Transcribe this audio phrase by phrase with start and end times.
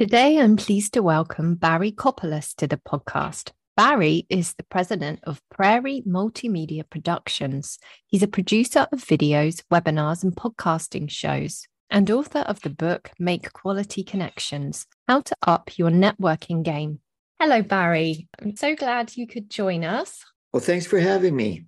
[0.00, 3.50] Today, I'm pleased to welcome Barry Kopulos to the podcast.
[3.76, 7.78] Barry is the president of Prairie Multimedia Productions.
[8.06, 13.52] He's a producer of videos, webinars, and podcasting shows, and author of the book Make
[13.52, 17.00] Quality Connections How to Up Your Networking Game.
[17.38, 18.26] Hello, Barry.
[18.40, 20.24] I'm so glad you could join us.
[20.54, 21.66] Well, thanks for having me.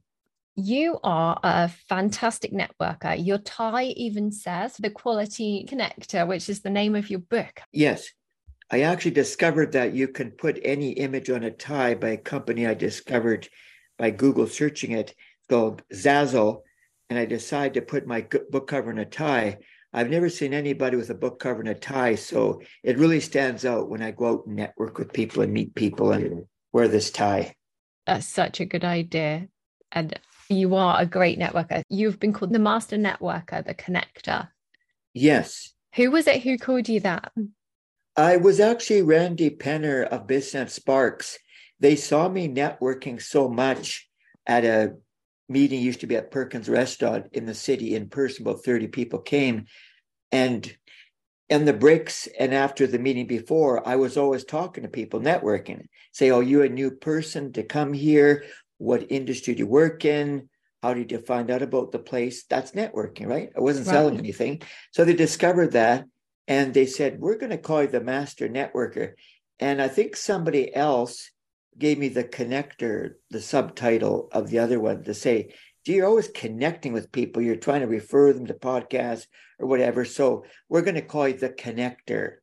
[0.56, 3.14] You are a fantastic networker.
[3.22, 7.60] Your tie even says the quality connector, which is the name of your book.
[7.72, 8.08] Yes.
[8.72, 12.66] I actually discovered that you can put any image on a tie by a company
[12.66, 13.46] I discovered
[13.98, 15.14] by Google searching it.
[15.50, 16.62] Called Zazzle.
[17.10, 19.58] And I decided to put my book cover in a tie.
[19.92, 22.14] I've never seen anybody with a book cover and a tie.
[22.14, 25.74] So it really stands out when I go out and network with people and meet
[25.74, 27.54] people and wear this tie.
[28.06, 29.48] That's such a good idea.
[29.90, 31.82] And you are a great networker.
[31.90, 34.48] You've been called the master networker, the connector.
[35.12, 35.74] Yes.
[35.96, 37.32] Who was it who called you that?
[38.22, 41.40] I was actually Randy Penner of Biznet Sparks.
[41.80, 44.08] They saw me networking so much
[44.46, 44.94] at a
[45.48, 48.46] meeting used to be at Perkins Restaurant in the city in person.
[48.46, 49.64] About 30 people came.
[50.30, 50.72] And
[51.50, 55.86] and the breaks and after the meeting before, I was always talking to people, networking.
[56.12, 58.44] Say, oh, you a new person to come here?
[58.78, 60.48] What industry do you work in?
[60.80, 62.44] How did you find out about the place?
[62.44, 63.50] That's networking, right?
[63.56, 63.94] I wasn't right.
[63.94, 64.62] selling anything.
[64.92, 66.06] So they discovered that
[66.48, 69.12] and they said, We're going to call you the master networker.
[69.58, 71.30] And I think somebody else
[71.78, 76.28] gave me the connector, the subtitle of the other one to say, "Do you're always
[76.28, 77.42] connecting with people.
[77.42, 79.26] You're trying to refer them to podcasts
[79.58, 80.04] or whatever.
[80.04, 82.36] So we're going to call you the connector.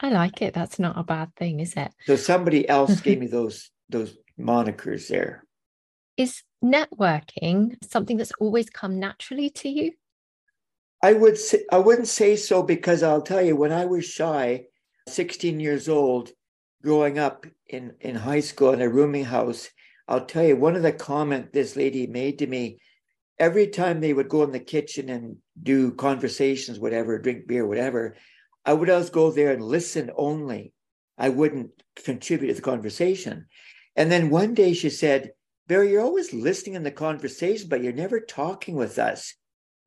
[0.00, 0.54] I like it.
[0.54, 1.92] That's not a bad thing, is it?
[2.06, 5.44] So somebody else gave me those those monikers there.
[6.16, 9.92] Is networking something that's always come naturally to you?
[11.02, 14.64] I would say, I wouldn't say so because I'll tell you when I was shy,
[15.08, 16.30] 16 years old,
[16.82, 19.68] growing up in, in high school in a rooming house,
[20.08, 22.80] I'll tell you one of the comment this lady made to me
[23.38, 28.16] every time they would go in the kitchen and do conversations, whatever, drink beer, whatever,
[28.64, 30.72] I would always go there and listen only.
[31.16, 31.70] I wouldn't
[32.04, 33.46] contribute to the conversation.
[33.96, 35.32] And then one day she said,
[35.66, 39.34] Barry, you're always listening in the conversation, but you're never talking with us.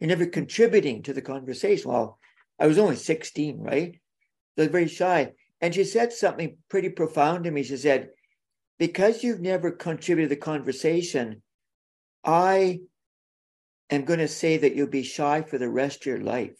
[0.02, 1.92] You're never contributing to the conversation.
[1.92, 2.18] Well,
[2.60, 4.00] I was only 16, right?
[4.58, 5.34] So very shy.
[5.62, 7.62] And she said something pretty profound to me.
[7.62, 8.10] She said,
[8.80, 11.44] Because you've never contributed to the conversation,
[12.26, 12.80] I
[13.92, 16.58] am going to say that you'll be shy for the rest of your life.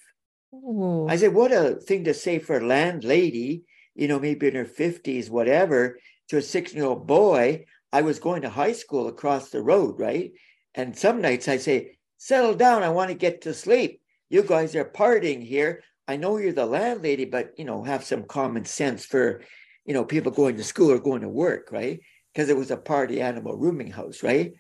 [0.54, 1.08] Ooh.
[1.10, 3.64] I said, What a thing to say for a landlady,
[3.96, 5.98] you know, maybe in her 50s, whatever,
[6.30, 7.66] to a 16 year old boy.
[7.92, 10.32] I was going to high school across the road, right?
[10.76, 12.84] And some nights I say, settle down.
[12.84, 14.00] I want to get to sleep.
[14.30, 15.82] You guys are partying here.
[16.08, 19.42] I know you're the landlady, but you know, have some common sense for,
[19.86, 22.00] you know, people going to school or going to work, right?
[22.32, 24.54] Because it was a party animal rooming house, right?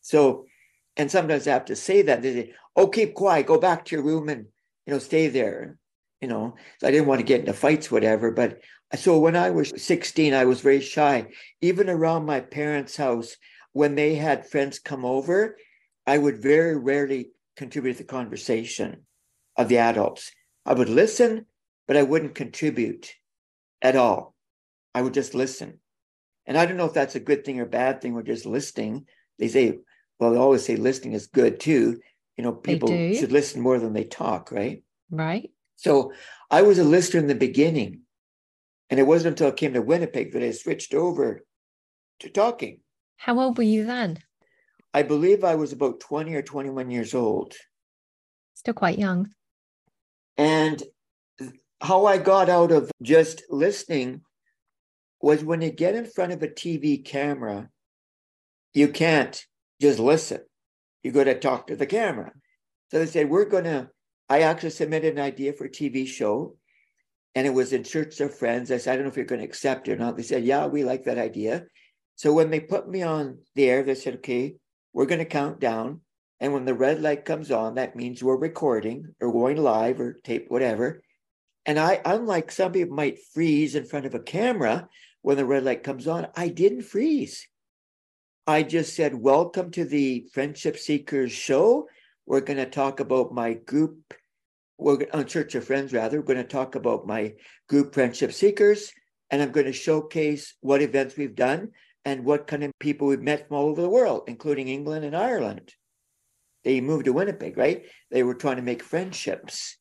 [0.00, 0.46] So,
[0.96, 3.94] and sometimes I have to say that they say, "Oh, keep quiet, go back to
[3.94, 4.46] your room and
[4.84, 5.78] you know stay there."
[6.20, 8.32] You know, so I didn't want to get into fights, whatever.
[8.32, 8.60] But
[8.96, 11.28] so when I was 16, I was very shy,
[11.60, 13.36] even around my parents' house
[13.72, 15.56] when they had friends come over
[16.06, 19.06] I would very rarely contribute to the conversation
[19.56, 20.32] of the adults.
[20.66, 21.46] I would listen,
[21.86, 23.14] but I wouldn't contribute
[23.82, 24.34] at all.
[24.94, 25.80] I would just listen.
[26.46, 28.14] And I don't know if that's a good thing or bad thing.
[28.14, 29.06] We're just listening.
[29.38, 29.78] They say,
[30.18, 32.00] well, they always say listening is good too.
[32.36, 34.82] You know, people should listen more than they talk, right?
[35.10, 35.50] Right.
[35.76, 36.12] So
[36.50, 38.00] I was a listener in the beginning.
[38.90, 41.44] And it wasn't until I came to Winnipeg that I switched over
[42.20, 42.80] to talking.
[43.16, 44.18] How old were you then?
[44.94, 47.54] I believe I was about 20 or 21 years old.
[48.54, 49.28] Still quite young.
[50.38, 50.82] And
[51.80, 54.22] how I got out of just listening
[55.20, 57.68] was when you get in front of a TV camera,
[58.72, 59.44] you can't
[59.80, 60.40] just listen.
[61.02, 62.32] You got to talk to the camera.
[62.90, 63.90] So they said, We're going to,
[64.28, 66.56] I actually submitted an idea for a TV show
[67.34, 68.70] and it was in Search of Friends.
[68.70, 70.16] I said, I don't know if you're going to accept it or not.
[70.16, 71.64] They said, Yeah, we like that idea.
[72.14, 74.54] So when they put me on the air, they said, Okay,
[74.94, 76.00] we're going to count down.
[76.40, 80.14] And when the red light comes on, that means we're recording or going live or
[80.24, 81.02] tape, whatever.
[81.66, 84.88] And I, unlike some people might freeze in front of a camera,
[85.22, 87.46] when the red light comes on, I didn't freeze.
[88.46, 91.88] I just said, Welcome to the Friendship Seekers show.
[92.26, 94.14] We're going to talk about my group.
[94.78, 96.18] We're on Search of Friends, rather.
[96.18, 97.34] We're going to talk about my
[97.68, 98.92] group Friendship Seekers.
[99.30, 101.70] And I'm going to showcase what events we've done
[102.04, 105.16] and what kind of people we've met from all over the world, including England and
[105.16, 105.72] Ireland.
[106.64, 107.84] They moved to Winnipeg, right?
[108.10, 109.76] They were trying to make friendships.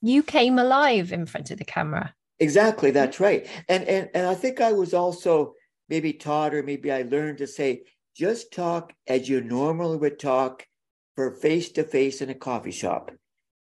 [0.00, 2.14] You came alive in front of the camera.
[2.40, 3.46] Exactly, that's right.
[3.68, 5.54] And and and I think I was also
[5.88, 7.82] maybe taught or maybe I learned to say,
[8.16, 10.66] just talk as you normally would talk
[11.14, 13.12] for face to face in a coffee shop.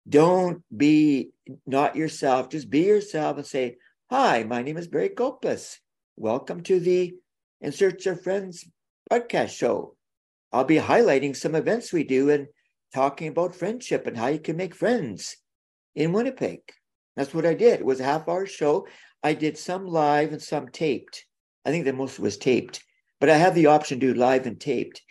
[0.10, 1.32] Don't be
[1.68, 3.78] not yourself, just be yourself and say,
[4.10, 5.78] Hi, my name is Barry Kopulos.
[6.18, 7.16] Welcome to the
[7.62, 8.66] In Search of Friends
[9.12, 9.96] podcast show.
[10.52, 12.48] I'll be highlighting some events we do and
[12.92, 15.38] talking about friendship and how you can make friends
[15.96, 16.62] in Winnipeg.
[17.16, 17.82] That's what I did.
[17.82, 18.88] It was a half hour show.
[19.22, 21.24] I did some live and some taped.
[21.64, 22.84] I think that most was taped,
[23.20, 25.04] but I had the option to do live and taped.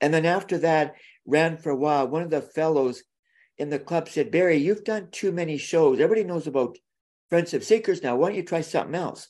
[0.00, 0.94] And then after that,
[1.26, 2.06] ran for a while.
[2.06, 3.02] One of the fellows
[3.58, 5.98] in the club said, Barry, you've done too many shows.
[5.98, 6.78] Everybody knows about
[7.30, 8.14] Friendship Seekers now.
[8.14, 9.26] Why don't you try something else?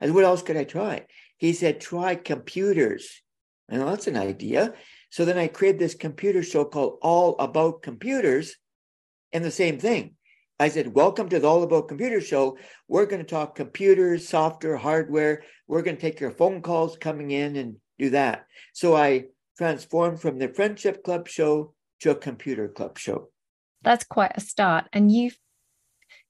[0.00, 1.06] I said, what else could I try?
[1.42, 3.20] He said, try computers.
[3.68, 4.74] And well, that's an idea.
[5.10, 8.54] So then I created this computer show called All About Computers
[9.32, 10.14] and the same thing.
[10.60, 12.58] I said, Welcome to the All About Computer Show.
[12.86, 15.42] We're going to talk computers, software, hardware.
[15.66, 18.46] We're going to take your phone calls coming in and do that.
[18.72, 19.24] So I
[19.58, 23.30] transformed from the Friendship Club show to a computer club show.
[23.82, 24.84] That's quite a start.
[24.92, 25.38] And you've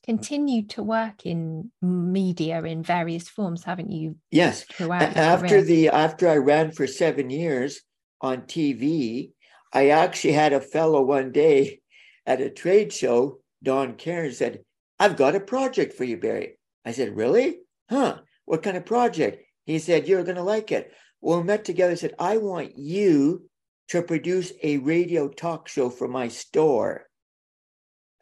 [0.03, 0.05] Mm.
[0.05, 4.17] continued to work in media in various forms, haven't you?
[4.31, 4.65] Yes.
[4.81, 7.81] After the after I ran for seven years
[8.21, 9.31] on TV,
[9.73, 11.81] I actually had a fellow one day
[12.27, 14.61] at a trade show Don Karen said,
[14.99, 16.59] I've got a project for you, Barry.
[16.85, 17.59] I said, Really?
[17.89, 18.19] Huh?
[18.45, 19.43] What kind of project?
[19.65, 20.93] He said, You're going to like it.
[21.21, 21.95] Well, we met together.
[21.97, 23.49] said, I want you
[23.89, 27.07] to produce a radio talk show for my store.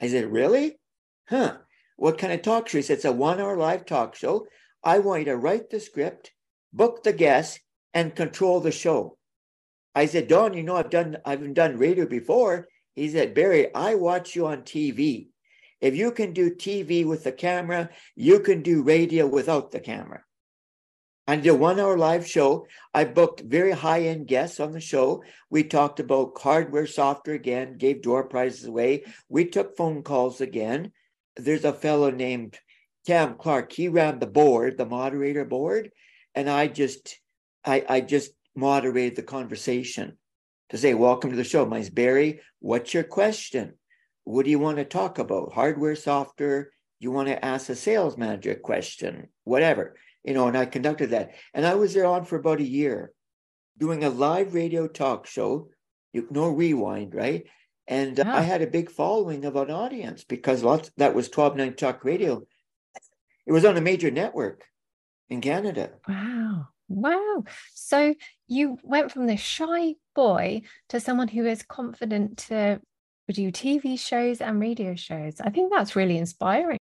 [0.00, 0.78] I said, Really?
[1.28, 1.58] Huh?
[2.00, 2.78] What kind of talk show?
[2.78, 4.46] He said, It's a one hour live talk show.
[4.82, 6.32] I want you to write the script,
[6.72, 7.60] book the guests,
[7.92, 9.18] and control the show.
[9.94, 12.68] I said, Don, you know, I've done I've done radio before.
[12.94, 15.28] He said, Barry, I watch you on TV.
[15.82, 20.24] If you can do TV with the camera, you can do radio without the camera.
[21.28, 22.66] I did a one hour live show.
[22.94, 25.22] I booked very high end guests on the show.
[25.50, 29.04] We talked about hardware, software again, gave door prizes away.
[29.28, 30.92] We took phone calls again.
[31.36, 32.58] There's a fellow named
[33.06, 33.72] Cam Clark.
[33.72, 35.90] He ran the board, the moderator board,
[36.34, 37.18] and I just,
[37.64, 40.18] I, I just moderated the conversation
[40.70, 41.64] to say, Welcome to the show.
[41.66, 42.40] My name's Barry.
[42.60, 43.74] What's your question?
[44.24, 45.52] What do you want to talk about?
[45.52, 46.70] Hardware, software?
[46.98, 49.28] You want to ask a sales manager a question?
[49.44, 49.96] Whatever.
[50.24, 51.30] You know, and I conducted that.
[51.54, 53.12] And I was there on for about a year
[53.78, 55.70] doing a live radio talk show,
[56.12, 57.46] you, no rewind, right?
[57.86, 58.36] And yeah.
[58.36, 62.42] I had a big following of an audience because lots that was 12 Talk Radio.
[63.46, 64.64] It was on a major network
[65.28, 65.90] in Canada.
[66.08, 66.68] Wow.
[66.88, 67.44] Wow.
[67.74, 68.14] So
[68.48, 72.80] you went from this shy boy to someone who is confident to
[73.32, 75.40] do TV shows and radio shows.
[75.40, 76.78] I think that's really inspiring.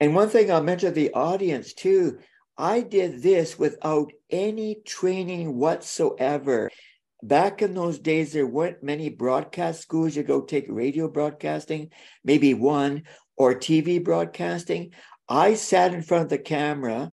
[0.00, 2.18] And one thing I'll mention to the audience too
[2.60, 6.70] I did this without any training whatsoever.
[7.22, 10.16] Back in those days, there weren't many broadcast schools.
[10.16, 11.90] You go take radio broadcasting,
[12.24, 13.02] maybe one,
[13.36, 14.92] or TV broadcasting.
[15.28, 17.10] I sat in front of the camera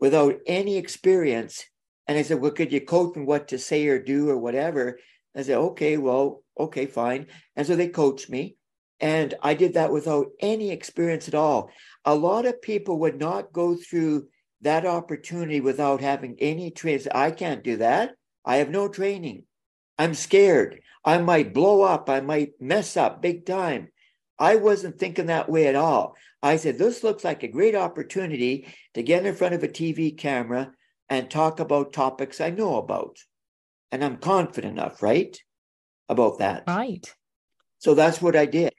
[0.00, 1.64] without any experience
[2.08, 4.98] and I said, Well, could you coach me what to say or do or whatever?
[5.36, 7.26] I said, Okay, well, okay, fine.
[7.54, 8.56] And so they coached me.
[8.98, 11.70] And I did that without any experience at all.
[12.04, 14.28] A lot of people would not go through
[14.62, 17.06] that opportunity without having any training.
[17.14, 18.14] I can't do that.
[18.44, 19.44] I have no training.
[19.98, 20.80] I'm scared.
[21.04, 22.08] I might blow up.
[22.08, 23.88] I might mess up big time.
[24.38, 26.16] I wasn't thinking that way at all.
[26.42, 30.16] I said, This looks like a great opportunity to get in front of a TV
[30.16, 30.72] camera
[31.08, 33.18] and talk about topics I know about.
[33.90, 35.36] And I'm confident enough, right?
[36.08, 36.64] About that.
[36.66, 37.12] Right.
[37.78, 38.72] So that's what I did.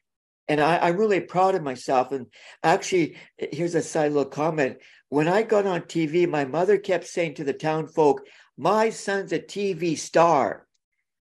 [0.47, 2.11] And I, am really proud of myself.
[2.11, 2.27] And
[2.63, 4.77] actually, here's a side little comment.
[5.09, 8.21] When I got on TV, my mother kept saying to the town folk,
[8.57, 10.67] My son's a TV star.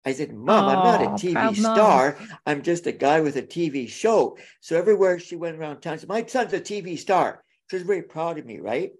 [0.05, 2.17] I said, Mom, oh, I'm not a oh, TV star.
[2.19, 2.29] Mom.
[2.47, 4.37] I'm just a guy with a TV show.
[4.61, 7.45] So everywhere she went around town, said, My son's a TV star.
[7.71, 8.93] She was very proud of me, right?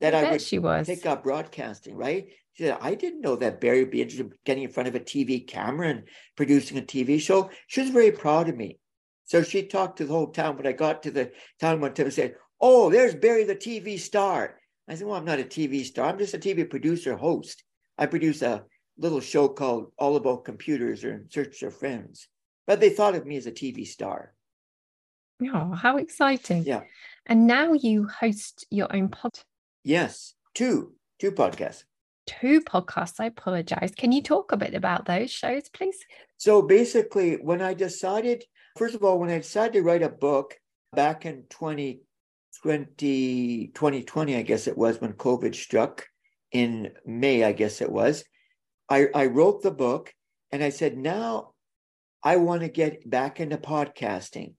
[0.00, 0.86] that I, I would she was.
[0.86, 2.26] take up broadcasting, right?
[2.52, 4.94] She said, I didn't know that Barry would be interested in getting in front of
[4.94, 6.04] a TV camera and
[6.36, 7.50] producing a TV show.
[7.66, 8.78] She was very proud of me.
[9.24, 10.56] So she talked to the whole town.
[10.56, 13.98] When I got to the town one time and said, Oh, there's Barry the TV
[13.98, 14.56] star.
[14.88, 16.06] I said, Well, I'm not a TV star.
[16.06, 17.64] I'm just a TV producer host.
[17.96, 18.64] I produce a
[18.98, 22.28] little show called All About Computers or In Search of Friends.
[22.66, 24.34] But they thought of me as a TV star.
[25.42, 26.64] Oh, how exciting.
[26.64, 26.82] Yeah.
[27.26, 29.38] And now you host your own pod.
[29.82, 31.84] Yes, two, two podcasts.
[32.26, 33.20] Two podcasts.
[33.20, 33.92] I apologize.
[33.96, 35.98] Can you talk a bit about those shows, please?
[36.38, 38.44] So basically, when I decided,
[38.78, 40.54] first of all, when I decided to write a book
[40.94, 46.06] back in 2020, 2020, I guess it was when COVID struck
[46.52, 48.24] in May, I guess it was,
[48.88, 50.12] I, I wrote the book
[50.52, 51.52] and I said, now
[52.22, 54.54] I want to get back into podcasting.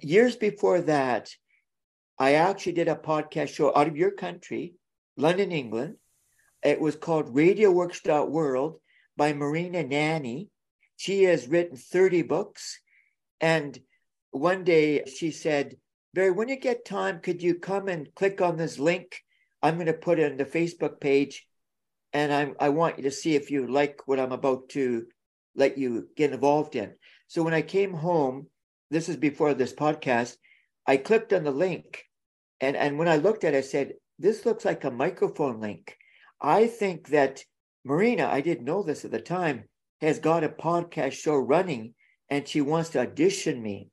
[0.00, 1.30] Years before that,
[2.18, 4.74] I actually did a podcast show out of your country,
[5.16, 5.96] London, England.
[6.62, 8.80] It was called RadioWorks.world
[9.16, 10.48] by Marina Nani.
[10.96, 12.80] She has written 30 books.
[13.40, 13.78] And
[14.30, 15.76] one day she said,
[16.14, 19.20] Barry, when you get time, could you come and click on this link?
[19.62, 21.46] I'm going to put it on the Facebook page.
[22.12, 25.06] And I, I want you to see if you like what I'm about to
[25.54, 26.92] let you get involved in.
[27.28, 28.48] So when I came home,
[28.90, 30.36] this is before this podcast,
[30.86, 32.04] I clicked on the link.
[32.60, 35.96] And, and when I looked at it, I said, this looks like a microphone link.
[36.40, 37.44] I think that
[37.84, 39.64] Marina, I didn't know this at the time,
[40.00, 41.94] has got a podcast show running
[42.28, 43.88] and she wants to audition me.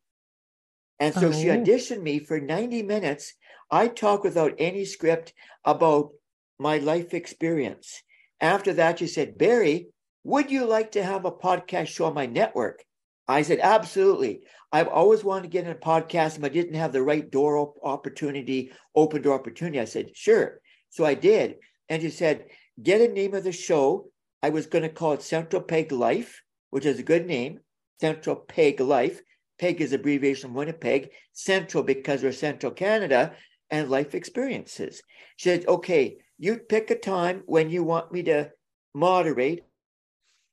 [0.99, 1.31] And so oh.
[1.31, 3.33] she auditioned me for 90 minutes.
[3.71, 5.33] I talk without any script
[5.63, 6.11] about
[6.59, 8.01] my life experience.
[8.41, 9.87] After that, she said, Barry,
[10.23, 12.83] would you like to have a podcast show on my network?
[13.27, 14.41] I said, absolutely.
[14.71, 18.71] I've always wanted to get in a podcast, I didn't have the right door opportunity,
[18.95, 19.79] open door opportunity.
[19.79, 20.61] I said, sure.
[20.89, 21.55] So I did.
[21.89, 22.45] And she said,
[22.81, 24.09] get a name of the show.
[24.41, 27.59] I was going to call it Central Peg Life, which is a good name.
[27.99, 29.21] Central Peg Life.
[29.59, 31.09] Peg is abbreviation of Winnipeg.
[31.33, 33.33] Central because we're Central Canada
[33.69, 35.01] and life experiences.
[35.35, 38.51] She said, okay, you pick a time when you want me to
[38.95, 39.65] moderate.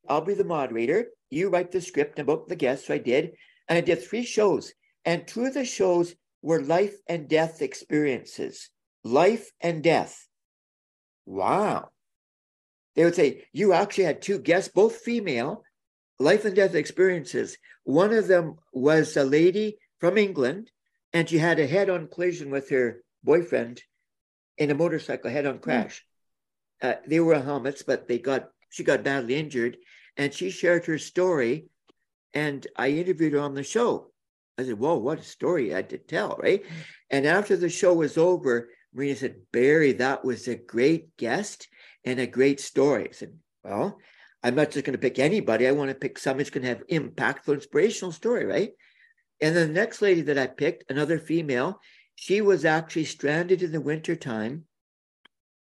[0.09, 1.07] I'll be the moderator.
[1.31, 2.89] You write the script and book the guests.
[2.89, 3.33] So I did.
[3.69, 4.73] And I did three shows.
[5.05, 8.69] And two of the shows were life and death experiences.
[9.05, 10.27] Life and death.
[11.25, 11.91] Wow.
[12.97, 15.63] They would say, You actually had two guests, both female,
[16.19, 17.59] life and death experiences.
[17.85, 20.73] One of them was a lady from England,
[21.13, 23.83] and she had a head on collision with her boyfriend
[24.59, 25.61] in a motorcycle head on hmm.
[25.61, 26.05] crash.
[26.83, 26.91] Mm.
[26.91, 29.79] Uh, they were helmets, but they got she got badly injured,
[30.17, 31.69] and she shared her story,
[32.35, 34.13] and I interviewed her on the show.
[34.59, 36.65] I said, "Whoa, what a story I had to tell!" Right?
[36.65, 36.71] Mm.
[37.11, 41.69] And after the show was over, Marina said, "Barry, that was a great guest
[42.05, 43.99] and a great story." I said, "Well."
[44.43, 45.67] I'm not just going to pick anybody.
[45.67, 48.71] I want to pick someone who's going to have impactful, inspirational story, right?
[49.41, 51.81] And the next lady that I picked, another female,
[52.17, 54.65] she was actually stranded in the wintertime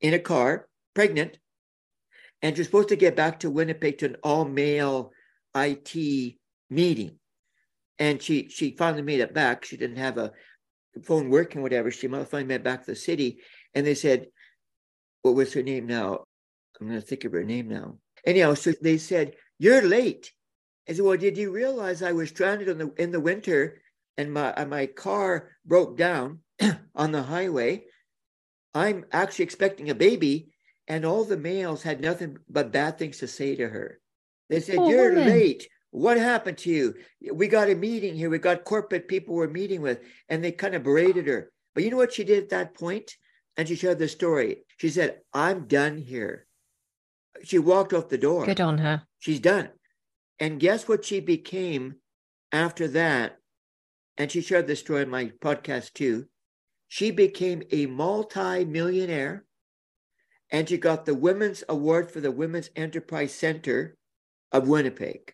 [0.01, 1.38] in a car, pregnant,
[2.42, 5.12] and she was supposed to get back to Winnipeg to an all male
[5.56, 6.36] IT
[6.70, 7.20] meeting.
[8.00, 9.66] And she she finally made it back.
[9.66, 10.32] She didn't have a
[11.04, 11.92] phone working, whatever.
[11.92, 13.39] She finally made back to the city.
[13.74, 14.27] And they said,
[15.24, 16.25] What was her name now?
[16.80, 17.98] I'm going to think of her name now.
[18.25, 20.32] Anyhow, so they said, You're late.
[20.88, 23.82] I said, Well, did you realize I was stranded in the, in the winter
[24.18, 26.40] and my my car broke down
[26.96, 27.86] on the highway.
[28.74, 30.50] I'm actually expecting a baby,
[30.88, 34.00] and all the males had nothing but bad things to say to her.
[34.50, 35.28] They said, oh, "You're woman.
[35.28, 35.68] late.
[35.92, 36.96] What happened to you?
[37.34, 38.30] We got a meeting here.
[38.30, 41.52] We got corporate people we're meeting with, and they kind of berated her.
[41.74, 43.16] But you know what she did at that point?
[43.56, 44.64] And she shared the story.
[44.78, 46.46] She said, "I'm done here."
[47.44, 48.46] She walked off the door.
[48.46, 49.04] Good on her.
[49.20, 49.70] She's done.
[50.40, 51.96] And guess what she became
[52.52, 53.38] after that?
[54.18, 56.28] And she shared this story in my podcast too.
[56.88, 59.46] She became a multi-millionaire
[60.52, 63.98] and she got the Women's Award for the Women's Enterprise Center
[64.52, 65.34] of Winnipeg.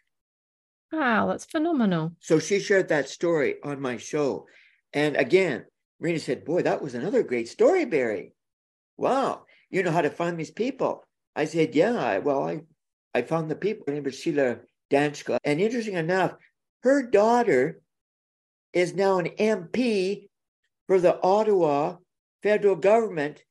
[0.92, 2.14] Wow, that's phenomenal.
[2.20, 4.48] So she shared that story on my show.
[4.92, 5.66] And again,
[6.00, 8.34] Marina said, Boy, that was another great story, Barry.
[8.98, 11.04] Wow, you know how to find these people.
[11.36, 12.62] I said, Yeah, well, I,
[13.14, 13.86] I found the people.
[13.88, 14.58] Her name was Sheila
[14.92, 15.38] Danchka.
[15.44, 16.34] And interesting enough,
[16.82, 17.82] her daughter
[18.74, 20.28] is now an MP
[20.88, 21.98] for the Ottawa
[22.42, 23.44] federal government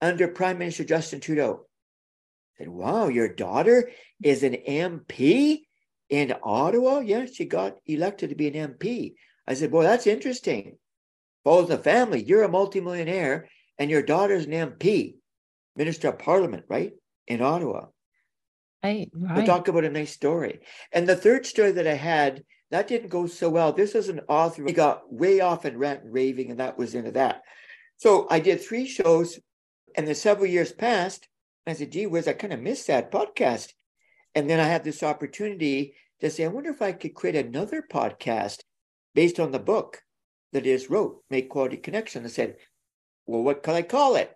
[0.00, 1.66] under Prime Minister Justin Trudeau.
[2.54, 3.90] I said, wow, your daughter
[4.22, 5.62] is an MP
[6.08, 7.00] in Ottawa?
[7.00, 9.14] Yeah, she got elected to be an MP.
[9.46, 10.78] I said, boy, that's interesting.
[11.44, 12.22] Follows the family.
[12.22, 13.48] You're a multimillionaire
[13.78, 15.16] and your daughter's an MP,
[15.76, 16.92] Minister of Parliament, right?
[17.26, 17.86] In Ottawa.
[18.82, 19.36] Right, right.
[19.36, 20.60] We'll talk about a nice story.
[20.92, 23.72] And the third story that I had that didn't go so well.
[23.72, 24.64] This is an author.
[24.64, 27.42] He got way off and rant and raving, and that was into that.
[27.96, 29.38] So I did three shows
[29.96, 31.28] And then several years passed.
[31.66, 33.72] I said, gee whiz, I kind of missed that podcast.
[34.34, 37.82] And then I had this opportunity to say, I wonder if I could create another
[37.82, 38.60] podcast
[39.14, 40.02] based on the book
[40.52, 42.24] that is wrote, Make Quality Connection.
[42.24, 42.56] I said,
[43.26, 44.32] well, what can I call it?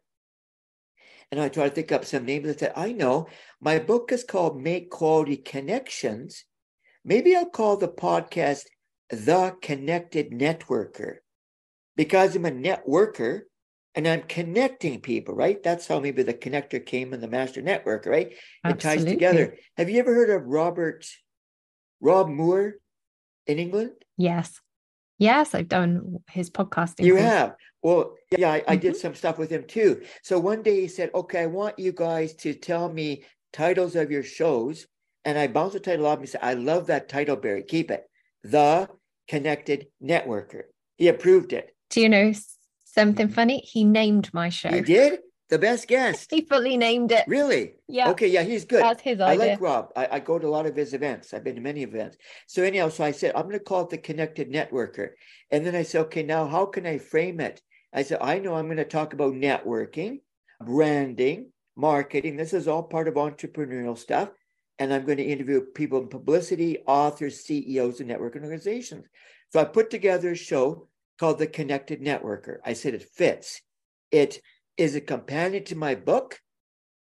[1.30, 2.48] And I tried to think up some names.
[2.48, 3.28] I said, I know
[3.60, 6.44] my book is called Make Quality Connections.
[7.04, 8.62] Maybe I'll call the podcast
[9.10, 11.16] The Connected Networker
[11.96, 13.42] because I'm a networker
[13.94, 15.62] and I'm connecting people, right?
[15.62, 18.34] That's how maybe the connector came in the master network, right?
[18.64, 18.72] Absolutely.
[18.72, 19.56] It ties together.
[19.76, 21.06] Have you ever heard of Robert
[22.00, 22.74] Rob Moore
[23.46, 23.92] in England?
[24.16, 24.60] Yes.
[25.18, 27.04] Yes, I've done his podcasting.
[27.04, 27.54] You have.
[27.82, 28.70] Well, yeah, I, mm-hmm.
[28.70, 29.00] I, did mm-hmm.
[29.00, 30.02] some stuff with him too.
[30.22, 34.10] So one day he said, Okay, I want you guys to tell me titles of
[34.10, 34.86] your shows.
[35.24, 37.62] And I bounced the title off and said, I love that title, Barry.
[37.62, 38.04] Keep it.
[38.42, 38.88] The
[39.28, 40.64] Connected Networker.
[40.96, 41.74] He approved it.
[41.90, 42.32] Do you know
[42.84, 43.34] something mm-hmm.
[43.34, 43.58] funny?
[43.60, 44.68] He named my show.
[44.68, 45.20] He did?
[45.50, 46.30] The best guest.
[46.30, 47.24] he fully named it.
[47.26, 47.74] Really?
[47.88, 48.10] Yeah.
[48.10, 48.82] Okay, yeah, he's good.
[48.82, 49.44] That's his idea.
[49.44, 49.90] I like Rob.
[49.94, 51.32] I, I, go to a lot of his events.
[51.32, 52.16] I've been to many events.
[52.46, 55.10] So anyhow, so I said, I'm going to call it the Connected Networker.
[55.50, 57.60] And then I said, okay, now how can I frame it?
[57.92, 60.20] I said, I know I'm going to talk about networking,
[60.60, 62.36] branding, marketing.
[62.36, 64.30] This is all part of entrepreneurial stuff.
[64.78, 69.06] And I'm going to interview people in publicity, authors, CEOs, and networking organizations.
[69.52, 70.88] So I put together a show
[71.18, 72.56] called The Connected Networker.
[72.64, 73.62] I said it fits.
[74.10, 74.40] It
[74.76, 76.40] is a companion to my book.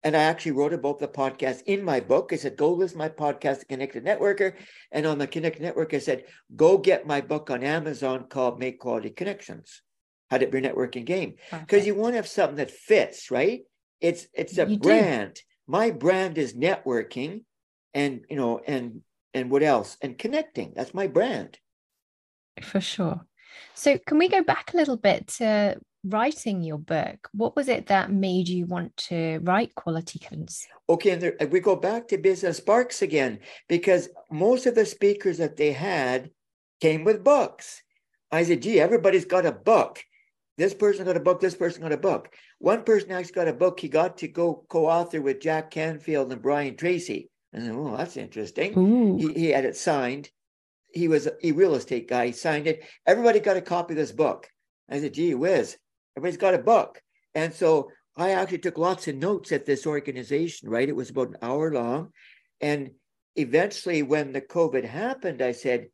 [0.03, 2.31] And I actually wrote about the podcast in my book.
[2.33, 4.53] I said, go listen my podcast, The Connected Networker.
[4.91, 6.25] And on the Connected Network, I said,
[6.55, 9.81] go get my book on Amazon called Make Quality Connections,
[10.29, 11.35] How to Be a Networking Game.
[11.49, 13.61] Because you want to have something that fits, right?
[14.01, 15.35] It's it's a you brand.
[15.35, 15.41] Do.
[15.65, 17.43] My brand is networking
[17.93, 19.01] and you know, and
[19.33, 19.97] and what else?
[20.01, 20.73] And connecting.
[20.75, 21.57] That's my brand.
[22.61, 23.25] For sure.
[23.73, 27.29] So, can we go back a little bit to writing your book?
[27.33, 30.67] What was it that made you want to write Quality Codes?
[30.89, 35.37] Okay, and there, we go back to Biznet Sparks again because most of the speakers
[35.37, 36.31] that they had
[36.81, 37.81] came with books.
[38.31, 40.03] I said, gee, everybody's got a book.
[40.57, 42.35] This person got a book, this person got a book.
[42.59, 46.31] One person actually got a book he got to go co author with Jack Canfield
[46.31, 47.29] and Brian Tracy.
[47.53, 48.73] And then, oh, that's interesting.
[49.19, 50.29] He, he had it signed
[50.93, 52.27] he was a real estate guy.
[52.27, 52.83] He signed it.
[53.05, 54.47] Everybody got a copy of this book.
[54.89, 55.75] I said, gee whiz,
[56.15, 57.01] everybody's got a book.
[57.33, 60.87] And so I actually took lots of notes at this organization, right?
[60.87, 62.11] It was about an hour long.
[62.61, 62.91] And
[63.35, 65.87] eventually, when the COVID happened, I said,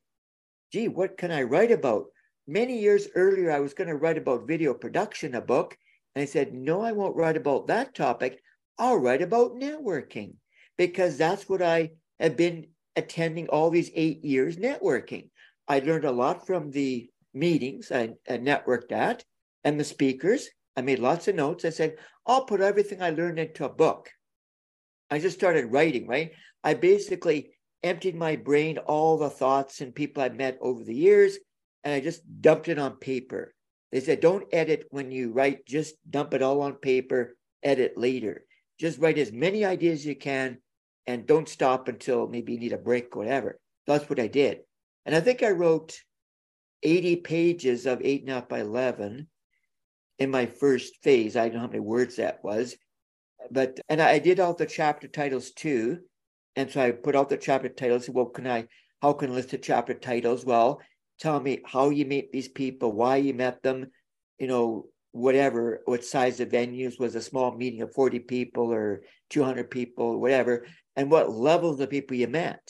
[0.73, 2.07] gee, what can I write about?
[2.45, 5.77] Many years earlier, I was going to write about video production, a book.
[6.13, 8.41] And I said, no, I won't write about that topic.
[8.77, 10.33] I'll write about networking
[10.79, 15.29] because that's what I have been attending all these eight years networking.
[15.67, 19.25] I learned a lot from the meetings I, I networked at
[19.65, 20.47] and the speakers.
[20.77, 21.65] I made lots of notes.
[21.65, 24.09] I said, I'll put everything I learned into a book.
[25.11, 26.31] I just started writing, right?
[26.63, 27.51] I basically
[27.83, 31.37] emptied my brain, all the thoughts and people I met over the years,
[31.83, 33.53] and I just dumped it on paper.
[33.91, 38.45] They said, don't edit when you write, just dump it all on paper, edit later.
[38.79, 40.59] Just write as many ideas as you can
[41.09, 43.59] and don't stop until maybe you need a break, whatever.
[43.87, 44.59] That's what I did.
[45.07, 45.99] And I think I wrote
[46.83, 49.27] 80 pages of eight and a half by 11
[50.19, 51.35] in my first phase.
[51.35, 52.75] I don't know how many words that was,
[53.49, 55.97] but, and I did all the chapter titles too.
[56.55, 58.07] And so I put out the chapter titles.
[58.07, 58.67] Well, can I,
[59.01, 60.45] how can I list the chapter titles?
[60.45, 60.79] Well,
[61.19, 63.87] tell me how you meet these people, why you met them,
[64.37, 69.01] you know, whatever, what size of venues was a small meeting of 40 people or
[69.29, 72.61] 200 people, whatever and what level of people you met.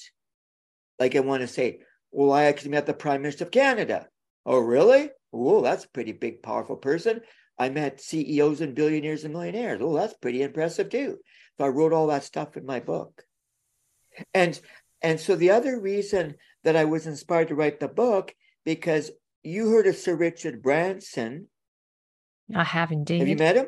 [1.00, 1.80] Like I want to say,
[2.12, 4.08] well, I actually met the Prime Minister of Canada.
[4.46, 5.10] Oh, really?
[5.34, 7.22] Oh, that's a pretty big, powerful person.
[7.58, 9.82] I met CEOs and billionaires and millionaires.
[9.82, 11.18] Oh, that's pretty impressive too.
[11.58, 13.24] So I wrote all that stuff in my book.
[14.34, 14.60] And
[15.02, 18.34] and so the other reason that I was inspired to write the book
[18.66, 19.12] because
[19.44, 21.48] you heard of Sir Richard Branson.
[22.56, 23.20] I have indeed.
[23.20, 23.68] Have you met him?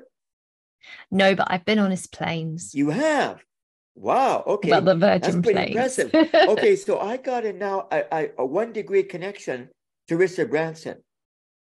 [1.12, 2.74] No, but I've been on his planes.
[2.74, 3.44] You have.
[3.96, 4.44] Wow.
[4.48, 4.70] Okay.
[4.70, 6.14] About the Virgin That's pretty impressive.
[6.34, 9.70] okay, so I got a now a, a, one degree connection
[10.08, 10.98] to Richard Branson,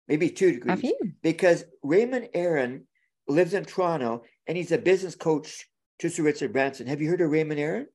[0.09, 0.71] maybe two degrees.
[0.71, 0.99] Have you?
[1.23, 2.87] Because Raymond Aaron
[3.29, 6.87] lives in Toronto and he's a business coach to Sir Richard Branson.
[6.87, 7.87] Have you heard of Raymond Aaron?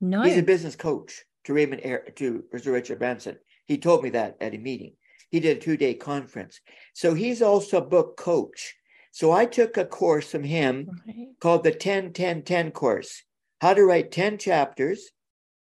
[0.00, 0.22] No.
[0.22, 3.36] He's a business coach to Raymond Aaron, to Sir Richard Branson.
[3.66, 4.94] He told me that at a meeting.
[5.30, 6.60] He did a two day conference.
[6.92, 8.74] So he's also a book coach.
[9.10, 11.28] So I took a course from him right.
[11.40, 13.22] called the 10 10 10 course
[13.64, 15.10] how to write 10 chapters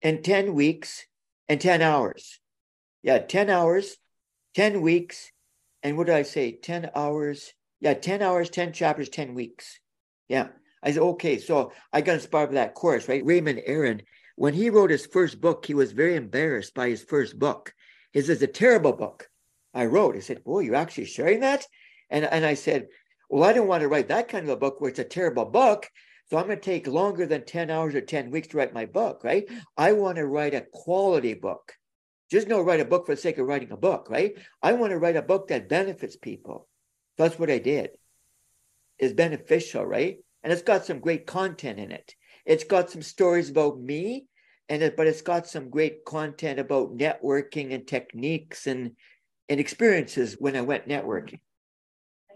[0.00, 1.04] in 10 weeks
[1.48, 2.40] and 10 hours.
[3.02, 3.98] Yeah, 10 hours,
[4.54, 5.30] 10 weeks.
[5.82, 6.52] And what did I say?
[6.52, 7.52] 10 hours.
[7.80, 9.78] Yeah, 10 hours, 10 chapters, 10 weeks.
[10.26, 10.48] Yeah.
[10.82, 11.36] I said, okay.
[11.36, 13.26] So I got inspired by that course, right?
[13.26, 14.00] Raymond Aaron,
[14.36, 17.74] when he wrote his first book, he was very embarrassed by his first book.
[18.12, 19.28] His is a terrible book.
[19.74, 20.16] I wrote.
[20.16, 21.66] I said, boy, you're actually sharing that?
[22.10, 22.88] And, and I said,
[23.30, 25.46] well, I don't want to write that kind of a book where it's a terrible
[25.46, 25.88] book.
[26.28, 28.86] So I'm going to take longer than 10 hours or 10 weeks to write my
[28.86, 29.44] book, right?
[29.76, 31.72] I want to write a quality book.
[32.30, 34.32] Just no write a book for the sake of writing a book, right?
[34.62, 36.68] I want to write a book that benefits people.
[37.18, 37.90] That's what I did.
[38.98, 40.18] It's beneficial, right?
[40.42, 42.14] And it's got some great content in it.
[42.46, 44.26] It's got some stories about me,
[44.68, 48.92] and it, but it's got some great content about networking and techniques and
[49.48, 51.40] and experiences when I went networking.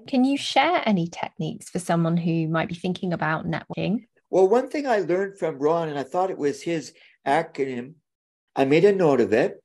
[0.07, 4.07] Can you share any techniques for someone who might be thinking about networking?
[4.31, 6.93] Well, one thing I learned from Ron, and I thought it was his
[7.27, 7.95] acronym,
[8.55, 9.63] I made a note of it.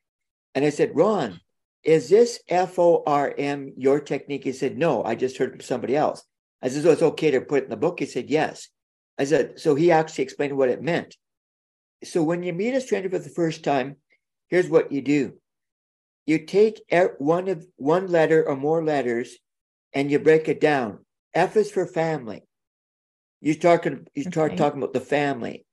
[0.53, 1.39] And I said, Ron,
[1.83, 4.43] is this F O R M your technique?
[4.43, 6.23] He said, No, I just heard from somebody else.
[6.61, 7.99] I said, So it's okay to put it in the book?
[7.99, 8.67] He said, Yes.
[9.17, 11.15] I said, So he actually explained what it meant.
[12.03, 13.97] So when you meet a stranger for the first time,
[14.49, 15.40] here's what you do
[16.25, 16.81] you take
[17.17, 19.37] one of one letter or more letters
[19.93, 20.99] and you break it down.
[21.33, 22.43] F is for family.
[23.41, 24.57] You start you start okay.
[24.57, 25.65] talking about the family.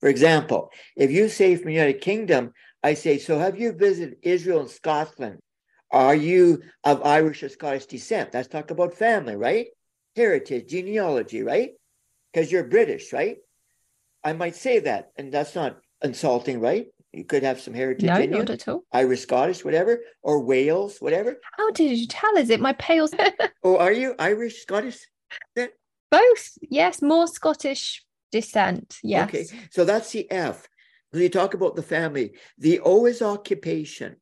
[0.00, 4.60] For example, if you say from United Kingdom, I say, so have you visited Israel
[4.60, 5.40] and Scotland?
[5.90, 8.30] Are you of Irish or Scottish descent?
[8.30, 9.68] That's talk about family, right?
[10.14, 11.70] Heritage, genealogy, right?
[12.32, 13.38] Because you're British, right?
[14.22, 16.88] I might say that, and that's not insulting, right?
[17.12, 18.38] You could have some heritage no, in you.
[18.38, 18.84] not at all.
[18.92, 21.36] Irish, Scottish, whatever, or Wales, whatever.
[21.56, 22.36] How did you tell?
[22.36, 23.08] Is it my pale?
[23.64, 24.98] oh, are you Irish, Scottish?
[26.10, 27.00] Both, yes.
[27.00, 29.28] More Scottish descent, yes.
[29.28, 30.68] Okay, so that's the F.
[31.10, 34.16] When you talk about the family, the O is occupation.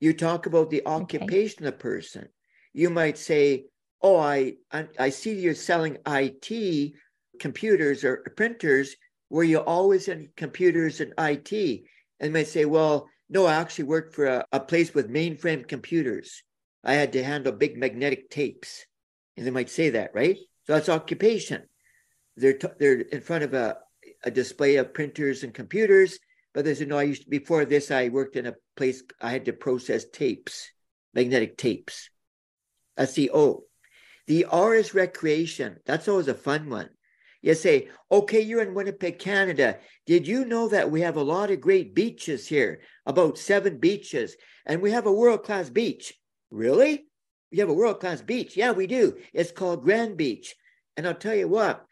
[0.00, 1.68] You talk about the occupation okay.
[1.68, 2.28] of the person.
[2.72, 3.66] You might say,
[4.00, 6.92] "Oh, I, I I see you're selling IT
[7.38, 8.96] computers or printers.
[9.28, 11.84] Were you always in computers and IT?"
[12.22, 16.42] And they say, well, no, I actually worked for a, a place with mainframe computers.
[16.82, 18.86] I had to handle big magnetic tapes.
[19.36, 20.38] And they might say that, right?
[20.66, 21.64] So that's occupation.
[22.36, 23.76] They're, t- they're in front of a,
[24.22, 26.18] a display of printers and computers.
[26.54, 29.30] But they said, no, I used to, before this, I worked in a place, I
[29.32, 30.70] had to process tapes,
[31.12, 32.08] magnetic tapes.
[32.96, 33.64] That's the O.
[34.26, 35.78] The R is recreation.
[35.86, 36.90] That's always a fun one.
[37.42, 39.78] You say, okay, you're in Winnipeg, Canada.
[40.06, 42.80] Did you know that we have a lot of great beaches here?
[43.04, 46.14] About seven beaches, and we have a world class beach.
[46.50, 47.06] Really?
[47.50, 48.56] We have a world class beach?
[48.56, 49.18] Yeah, we do.
[49.32, 50.54] It's called Grand Beach.
[50.96, 51.84] And I'll tell you what,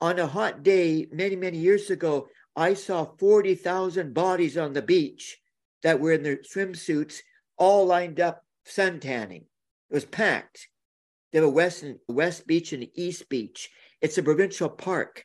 [0.00, 5.38] on a hot day many, many years ago, I saw 40,000 bodies on the beach
[5.82, 7.20] that were in their swimsuits,
[7.56, 9.46] all lined up sun tanning.
[9.90, 10.68] It was packed.
[11.32, 13.70] They have a west, west beach and east beach.
[14.04, 15.24] It's a provincial park.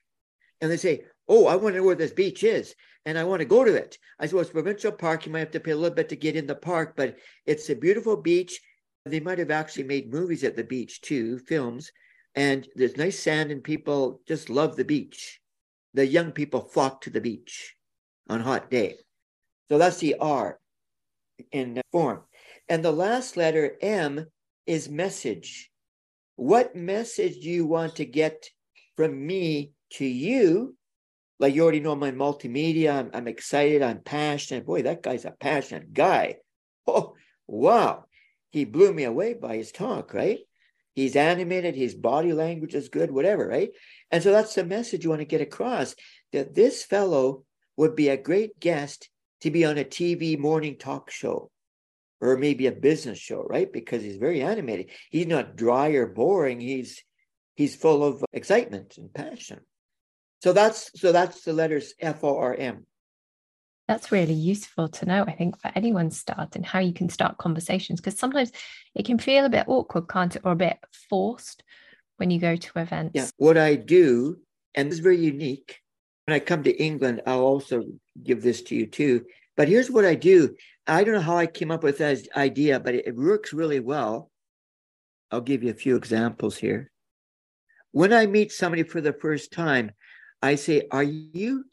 [0.61, 2.73] And they say, Oh, I want to know where this beach is
[3.05, 3.97] and I want to go to it.
[4.17, 5.25] I said, Well, it's provincial park.
[5.25, 7.69] You might have to pay a little bit to get in the park, but it's
[7.69, 8.57] a beautiful beach.
[9.05, 11.91] They might have actually made movies at the beach too, films.
[12.35, 15.41] And there's nice sand, and people just love the beach.
[15.93, 17.75] The young people flock to the beach
[18.29, 18.95] on hot day.
[19.67, 20.57] So that's the R
[21.51, 22.21] in form.
[22.69, 24.27] And the last letter, M,
[24.65, 25.69] is message.
[26.37, 28.49] What message do you want to get
[28.99, 30.75] from me to you,
[31.39, 34.65] like you already know my multimedia, I'm, I'm excited, I'm passionate.
[34.65, 36.35] Boy, that guy's a passionate guy.
[36.85, 37.13] Oh,
[37.47, 38.03] wow.
[38.49, 40.39] He blew me away by his talk, right?
[40.95, 43.69] He's animated, his body language is good, whatever, right?
[44.11, 45.95] And so that's the message you want to get across
[46.33, 47.45] that this fellow
[47.77, 49.07] would be a great guest
[49.43, 51.49] to be on a TV morning talk show
[52.19, 53.71] or maybe a business show, right?
[53.71, 54.89] Because he's very animated.
[55.09, 56.59] He's not dry or boring.
[56.59, 57.01] He's
[57.59, 59.59] he's full of excitement and passion.
[60.41, 62.85] So that's so that's the letters F O R M.
[63.89, 67.99] That's really useful to know, I think, for anyone starting how you can start conversations
[67.99, 68.51] because sometimes
[68.95, 70.77] it can feel a bit awkward, can't it, or a bit
[71.09, 71.63] forced
[72.17, 73.11] when you go to events.
[73.13, 73.27] Yeah.
[73.37, 74.39] What I do,
[74.75, 75.79] and this is very unique.
[76.25, 77.83] When I come to England, I'll also
[78.23, 79.25] give this to you too.
[79.57, 80.55] But here's what I do.
[80.87, 84.31] I don't know how I came up with that idea, but it works really well.
[85.31, 86.91] I'll give you a few examples here.
[87.91, 89.91] When I meet somebody for the first time,
[90.41, 91.65] I say, Are you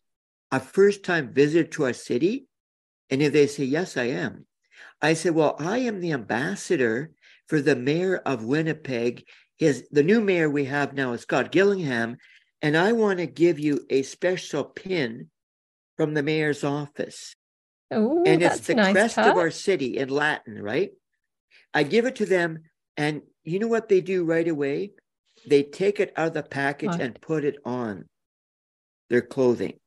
[0.50, 2.46] a first time visitor to our city?
[3.10, 4.46] And if they say, Yes, I am,
[5.00, 7.12] I say, Well, I am the ambassador
[7.48, 9.24] for the mayor of Winnipeg.
[9.56, 12.16] His, the new mayor we have now is Scott Gillingham.
[12.62, 15.28] And I want to give you a special pin
[15.96, 17.36] from the mayor's office.
[17.94, 20.90] Ooh, and it's the nice crest of our city in Latin, right?
[21.72, 22.64] I give it to them,
[22.96, 24.92] and you know what they do right away?
[25.46, 28.06] They take it out of the package and put it on
[29.08, 29.78] their clothing.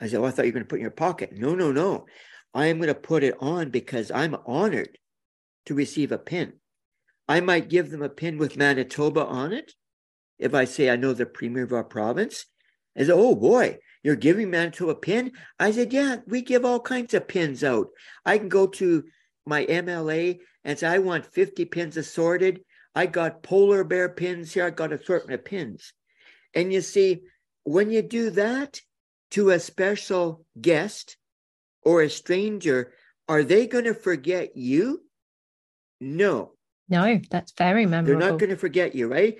[0.00, 1.54] I said, "Oh, I thought you were going to put it in your pocket." No,
[1.54, 2.06] no, no.
[2.54, 4.98] I am going to put it on because I'm honored
[5.66, 6.54] to receive a pin.
[7.28, 9.74] I might give them a pin with Manitoba on it
[10.38, 12.46] if I say I know the premier of our province.
[12.96, 16.80] I said, "Oh boy, you're giving Manitoba a pin?" I said, "Yeah, we give all
[16.80, 17.88] kinds of pins out.
[18.24, 19.04] I can go to
[19.44, 22.60] my MLA and say I want 50 pins assorted.
[22.98, 24.66] I got polar bear pins here.
[24.66, 25.92] I got a assortment of pins."
[26.54, 27.22] And you see,
[27.62, 28.80] when you do that
[29.32, 31.16] to a special guest
[31.82, 32.92] or a stranger,
[33.28, 35.04] are they going to forget you?
[36.00, 36.54] No,
[36.88, 38.18] No, that's very memorable.
[38.20, 39.38] they're not going to forget you, right?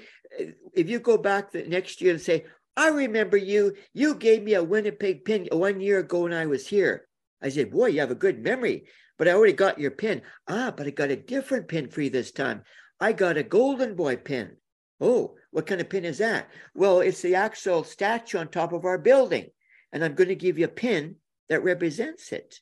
[0.74, 2.44] If you go back the next year and say,
[2.76, 6.66] I remember you, you gave me a Winnipeg pin one year ago when I was
[6.66, 7.08] here.
[7.42, 10.22] I said, Boy, you have a good memory, but I already got your pin.
[10.46, 12.62] Ah, but I got a different pin for you this time.
[13.00, 14.56] I got a Golden Boy pin.
[15.00, 16.48] Oh, what kind of pin is that?
[16.74, 19.46] Well, it's the actual statue on top of our building.
[19.92, 21.16] And I'm going to give you a pin
[21.48, 22.60] that represents it.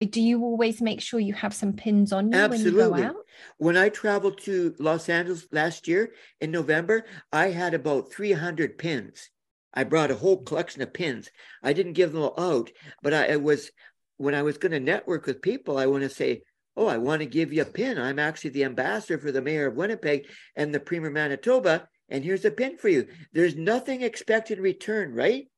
[0.00, 3.02] Do you always make sure you have some pins on you when Absolutely.
[3.02, 3.16] you go out?
[3.56, 9.30] When I traveled to Los Angeles last year in November, I had about 300 pins.
[9.74, 11.30] I brought a whole collection of pins.
[11.64, 12.70] I didn't give them all out,
[13.02, 13.72] but I, it was
[14.18, 16.42] when I was going to network with people, I want to say,
[16.78, 17.98] Oh, I want to give you a pin.
[17.98, 21.88] I'm actually the ambassador for the mayor of Winnipeg and the premier of Manitoba.
[22.08, 23.08] And here's a pin for you.
[23.32, 25.48] There's nothing expected in return, right?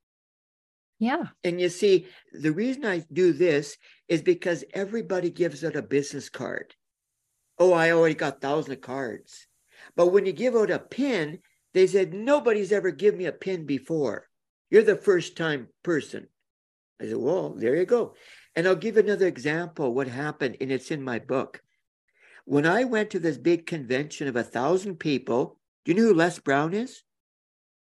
[0.98, 1.24] Yeah.
[1.44, 3.76] And you see, the reason I do this
[4.08, 6.74] is because everybody gives out a business card.
[7.58, 9.46] Oh, I already got thousands of cards.
[9.96, 11.40] But when you give out a pin,
[11.74, 14.26] they said, nobody's ever given me a pin before.
[14.70, 16.28] You're the first time person.
[16.98, 18.14] I said, well, there you go.
[18.56, 21.62] And I'll give another example what happened, and it's in my book.
[22.44, 26.14] When I went to this big convention of a thousand people, do you know who
[26.14, 27.02] Les Brown is?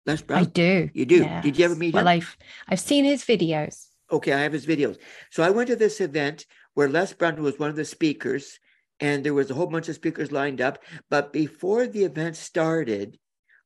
[0.07, 0.41] Les Brown?
[0.41, 0.91] I do.
[0.93, 1.29] You do?
[1.43, 2.09] Did you ever meet well, him?
[2.09, 2.37] I've
[2.69, 3.87] I've seen his videos.
[4.11, 4.99] Okay, I have his videos.
[5.31, 8.59] So I went to this event where Les Brown was one of the speakers,
[8.99, 10.83] and there was a whole bunch of speakers lined up.
[11.09, 13.19] But before the event started,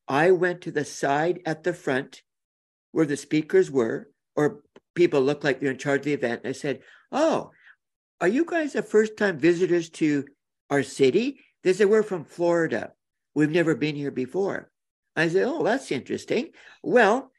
[0.07, 2.21] I went to the side at the front
[2.91, 4.61] where the speakers were, or
[4.95, 6.41] people looked like they're in charge of the event.
[6.43, 6.79] And I said,
[7.11, 7.51] Oh,
[8.19, 10.25] are you guys the first time visitors to
[10.69, 11.41] our city?
[11.63, 12.93] They said, We're from Florida.
[13.33, 14.71] We've never been here before.
[15.15, 16.49] I said, Oh, that's interesting.
[16.81, 17.31] Well,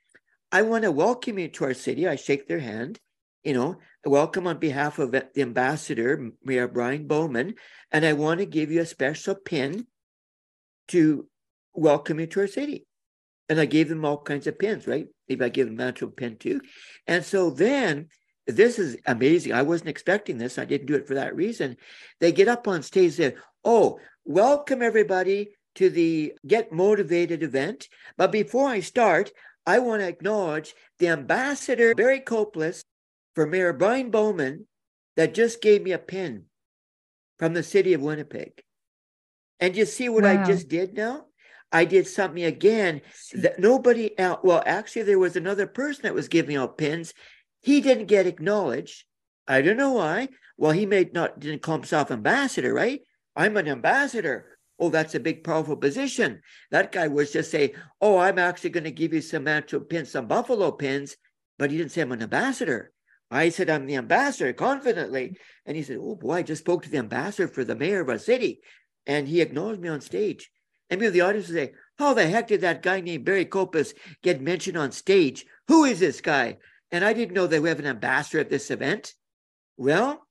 [0.52, 2.06] I want to welcome you to our city.
[2.06, 3.00] I shake their hand,
[3.42, 7.54] you know, welcome on behalf of the ambassador, Mayor Brian Bowman,
[7.90, 9.86] and I want to give you a special pin
[10.88, 11.26] to
[11.74, 12.86] welcome you to our city.
[13.48, 15.06] And I gave them all kinds of pins, right?
[15.28, 16.61] Maybe I gave them a actual pin too.
[17.06, 18.09] And so then
[18.46, 19.52] this is amazing.
[19.52, 20.59] I wasn't expecting this.
[20.59, 21.76] I didn't do it for that reason.
[22.20, 27.88] They get up on stage, and say, Oh, welcome everybody to the Get Motivated event.
[28.16, 29.32] But before I start,
[29.66, 32.82] I want to acknowledge the ambassador, Barry Kopulos,
[33.35, 34.66] for Mayor Brian Bowman,
[35.16, 36.44] that just gave me a pin
[37.38, 38.62] from the city of Winnipeg.
[39.61, 41.25] And you see what I just did now?
[41.72, 43.02] I did something again
[43.33, 47.12] that nobody else, well, actually, there was another person that was giving out pins.
[47.62, 49.05] He didn't get acknowledged.
[49.48, 50.29] I don't know why.
[50.57, 53.00] Well, he may not didn't call himself ambassador, right?
[53.35, 54.59] I'm an ambassador.
[54.79, 56.42] Oh, that's a big, powerful position.
[56.70, 60.11] That guy was just say, "Oh, I'm actually going to give you some actual pins,
[60.11, 61.16] some buffalo pins,"
[61.59, 62.92] but he didn't say I'm an ambassador.
[63.31, 66.90] I said I'm the ambassador confidently, and he said, "Oh boy, I just spoke to
[66.90, 68.61] the ambassador for the mayor of our city,"
[69.07, 70.50] and he acknowledged me on stage.
[70.90, 73.94] And maybe the audience would say, "How the heck did that guy named Barry Copus
[74.22, 75.46] get mentioned on stage?
[75.68, 76.59] Who is this guy?"
[76.90, 79.14] And I didn't know that we have an ambassador at this event.
[79.77, 80.27] Well,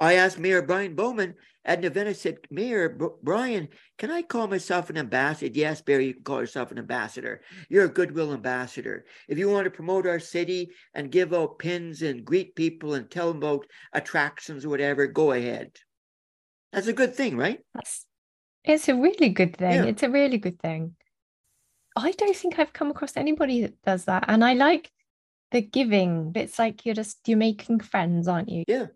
[0.00, 2.08] I asked Mayor Brian Bowman at an event.
[2.08, 5.50] I said, Mayor B- Brian, can I call myself an ambassador?
[5.54, 7.40] Yes, Barry, you can call yourself an ambassador.
[7.68, 9.06] You're a goodwill ambassador.
[9.28, 13.10] If you want to promote our city and give out pins and greet people and
[13.10, 15.72] tell them about attractions or whatever, go ahead.
[16.72, 17.60] That's a good thing, right?
[17.74, 18.04] That's
[18.64, 19.84] it's a really good thing.
[19.84, 19.84] Yeah.
[19.84, 20.96] It's a really good thing.
[21.96, 24.24] I don't think I've come across anybody that does that.
[24.26, 24.90] And I like
[25.52, 26.32] the giving.
[26.34, 28.64] It's like you're just you're making friends, aren't you?
[28.66, 28.86] Yeah.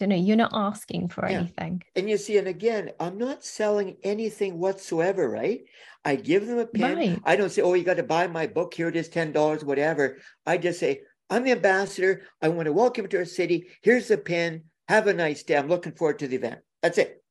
[0.00, 1.40] You know, you're not asking for Yeah.
[1.40, 1.82] anything.
[1.94, 5.60] And you see, and again, I'm not selling anything whatsoever, right?
[6.04, 6.96] I give them a pin.
[6.96, 7.20] Right.
[7.24, 8.72] I don't say, oh, you got to buy my book.
[8.72, 10.16] Here it is, $10, whatever.
[10.46, 12.22] I just say, I'm the ambassador.
[12.40, 13.68] I want to welcome you to our city.
[13.82, 14.64] Here's the pin.
[14.88, 15.56] Have a nice day.
[15.56, 16.60] I'm looking forward to the event.
[16.82, 17.22] That's it.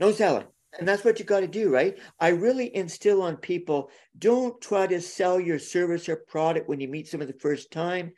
[0.00, 0.46] No selling.
[0.78, 1.98] And that's what you got to do, right?
[2.18, 6.88] I really instill on people don't try to sell your service or product when you
[6.88, 8.12] meet someone the first time.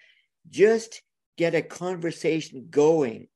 [0.49, 1.03] Just
[1.37, 3.29] get a conversation going.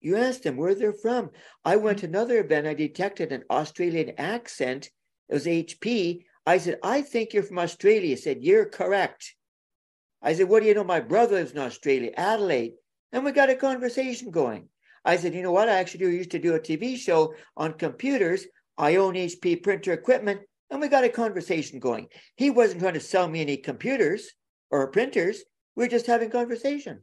[0.00, 1.30] You ask them where they're from.
[1.64, 2.14] I went to mm-hmm.
[2.14, 4.90] another event, I detected an Australian accent
[5.28, 6.24] It was HP.
[6.46, 8.08] I said, I think you're from Australia.
[8.08, 9.34] He said, You're correct.
[10.22, 10.84] I said, What do you know?
[10.84, 12.74] My brother lives in Australia, Adelaide.
[13.12, 14.68] And we got a conversation going.
[15.08, 15.70] I said, You know what?
[15.70, 18.44] I actually do, used to do a TV show on computers.
[18.76, 20.42] I own HP printer equipment.
[20.70, 22.08] And we got a conversation going.
[22.36, 24.30] He wasn't trying to sell me any computers
[24.70, 25.42] or printers.
[25.74, 27.00] We were just having conversation.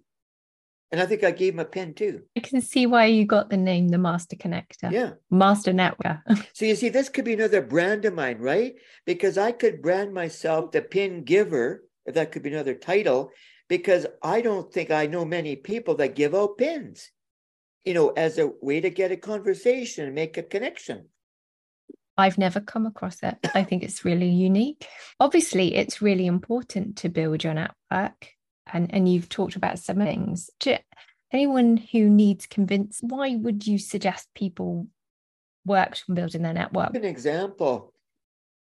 [0.91, 2.21] And I think I gave him a pin too.
[2.37, 4.91] I can see why you got the name the Master Connector.
[4.91, 5.13] Yeah.
[5.31, 6.19] Master Network.
[6.53, 8.75] so you see, this could be another brand of mine, right?
[9.07, 13.31] Because I could brand myself the pin giver, if that could be another title,
[13.67, 17.09] because I don't think I know many people that give out pins,
[17.85, 21.05] you know, as a way to get a conversation and make a connection.
[22.17, 23.37] I've never come across it.
[23.53, 24.87] I think it's really unique.
[25.19, 28.29] Obviously, it's really important to build your network.
[28.71, 30.49] And, and you've talked about some things.
[30.61, 30.79] To
[31.31, 34.87] anyone who needs convince, why would you suggest people
[35.65, 36.95] work on building their network?
[36.95, 37.93] An example.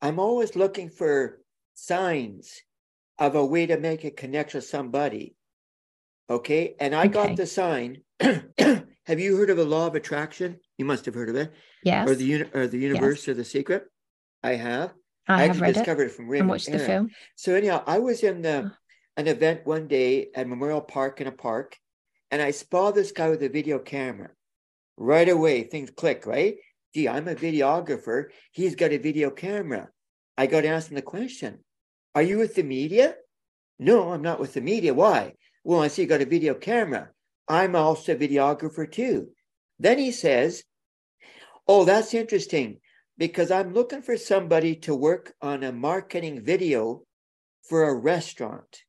[0.03, 1.41] I'm always looking for
[1.75, 2.61] signs
[3.19, 5.35] of a way to make a connection with somebody.
[6.31, 6.77] Okay.
[6.79, 7.09] And I okay.
[7.09, 8.03] got the sign.
[9.09, 10.61] have you heard of the law of attraction?
[10.77, 11.51] You must have heard of it.
[11.83, 12.09] Yes.
[12.09, 13.29] Or the uni- or the universe yes.
[13.29, 13.87] or the secret.
[14.43, 14.93] I have.
[15.27, 16.43] I, I have read discovered it, it from Raymond.
[16.43, 17.11] And watched the film.
[17.35, 18.71] So anyhow, I was in the
[19.17, 21.77] an event one day at Memorial Park in a park,
[22.31, 24.29] and I saw this guy with a video camera.
[24.99, 26.57] Right away, things click, right?
[26.95, 28.27] Gee, I'm a videographer.
[28.53, 29.89] He's got a video camera.
[30.37, 31.61] I got to ask him the question
[32.15, 33.15] Are you with the media?
[33.79, 34.93] No, I'm not with the media.
[34.93, 35.33] Why?
[35.65, 37.11] Well, I see you got a video camera.
[37.49, 39.29] I'm also a videographer too.
[39.79, 40.65] Then he says,
[41.67, 42.81] Oh, that's interesting
[43.17, 47.03] because I'm looking for somebody to work on a marketing video
[47.69, 48.83] for a restaurant.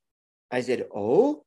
[0.52, 1.46] I said, Oh,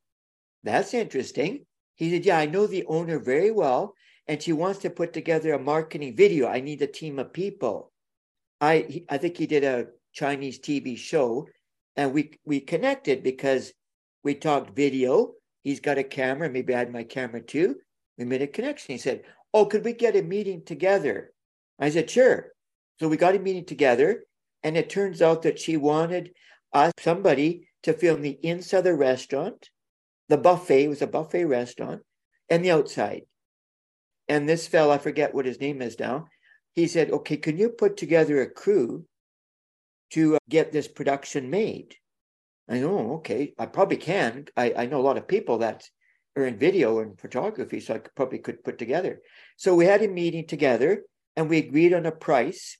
[0.62, 1.66] that's interesting.
[1.94, 3.94] He said, Yeah, I know the owner very well,
[4.26, 6.48] and she wants to put together a marketing video.
[6.48, 7.92] I need a team of people.
[8.60, 11.48] I he, I think he did a Chinese TV show,
[11.96, 13.72] and we we connected because
[14.22, 15.34] we talked video.
[15.62, 16.50] He's got a camera.
[16.50, 17.76] Maybe I had my camera too.
[18.18, 18.92] We made a connection.
[18.92, 19.22] He said,
[19.54, 21.32] Oh, could we get a meeting together?
[21.78, 22.52] I said, Sure.
[23.00, 24.24] So we got a meeting together,
[24.62, 26.32] and it turns out that she wanted
[26.72, 29.70] us, somebody, to film the inside of the restaurant.
[30.28, 32.02] The buffet was a buffet restaurant,
[32.48, 33.22] and the outside.
[34.28, 36.28] And this fellow, I forget what his name is now,
[36.74, 39.04] he said, Okay, can you put together a crew
[40.12, 41.96] to uh, get this production made?
[42.68, 44.46] I know, okay, I probably can.
[44.56, 45.84] I, I know a lot of people that
[46.36, 49.20] are in video and photography, so I could, probably could put together.
[49.56, 51.02] So we had a meeting together
[51.36, 52.78] and we agreed on a price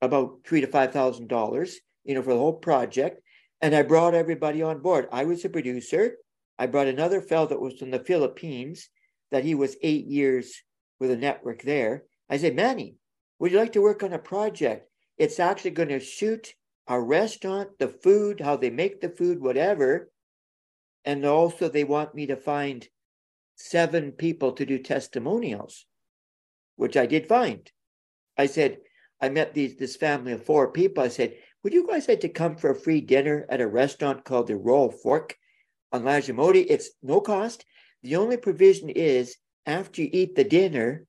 [0.00, 3.20] about three to five thousand dollars, you know, for the whole project.
[3.60, 5.08] And I brought everybody on board.
[5.12, 6.16] I was a producer.
[6.58, 8.88] I brought another fellow that was from the Philippines,
[9.30, 10.62] that he was eight years
[11.00, 12.04] with a network there.
[12.28, 12.96] I said, Manny,
[13.38, 14.88] would you like to work on a project?
[15.16, 16.54] It's actually going to shoot
[16.88, 20.10] a restaurant, the food, how they make the food, whatever.
[21.04, 22.86] And also, they want me to find
[23.56, 25.86] seven people to do testimonials,
[26.76, 27.70] which I did find.
[28.36, 28.78] I said,
[29.20, 31.04] I met these this family of four people.
[31.04, 34.24] I said, would you guys like to come for a free dinner at a restaurant
[34.24, 35.36] called the Royal Fork
[35.92, 36.66] on Lagimodi?
[36.68, 37.64] It's no cost.
[38.02, 41.06] The only provision is after you eat the dinner,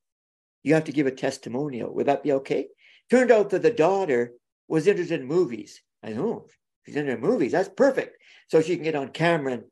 [0.61, 1.93] you have to give a testimonial.
[1.93, 2.67] Would that be okay?
[3.09, 4.33] Turned out that the daughter
[4.73, 5.83] was interested in movies.
[6.01, 6.47] I know oh,
[6.83, 7.51] she's into movies.
[7.51, 8.17] That's perfect.
[8.47, 9.63] So she can get on camera and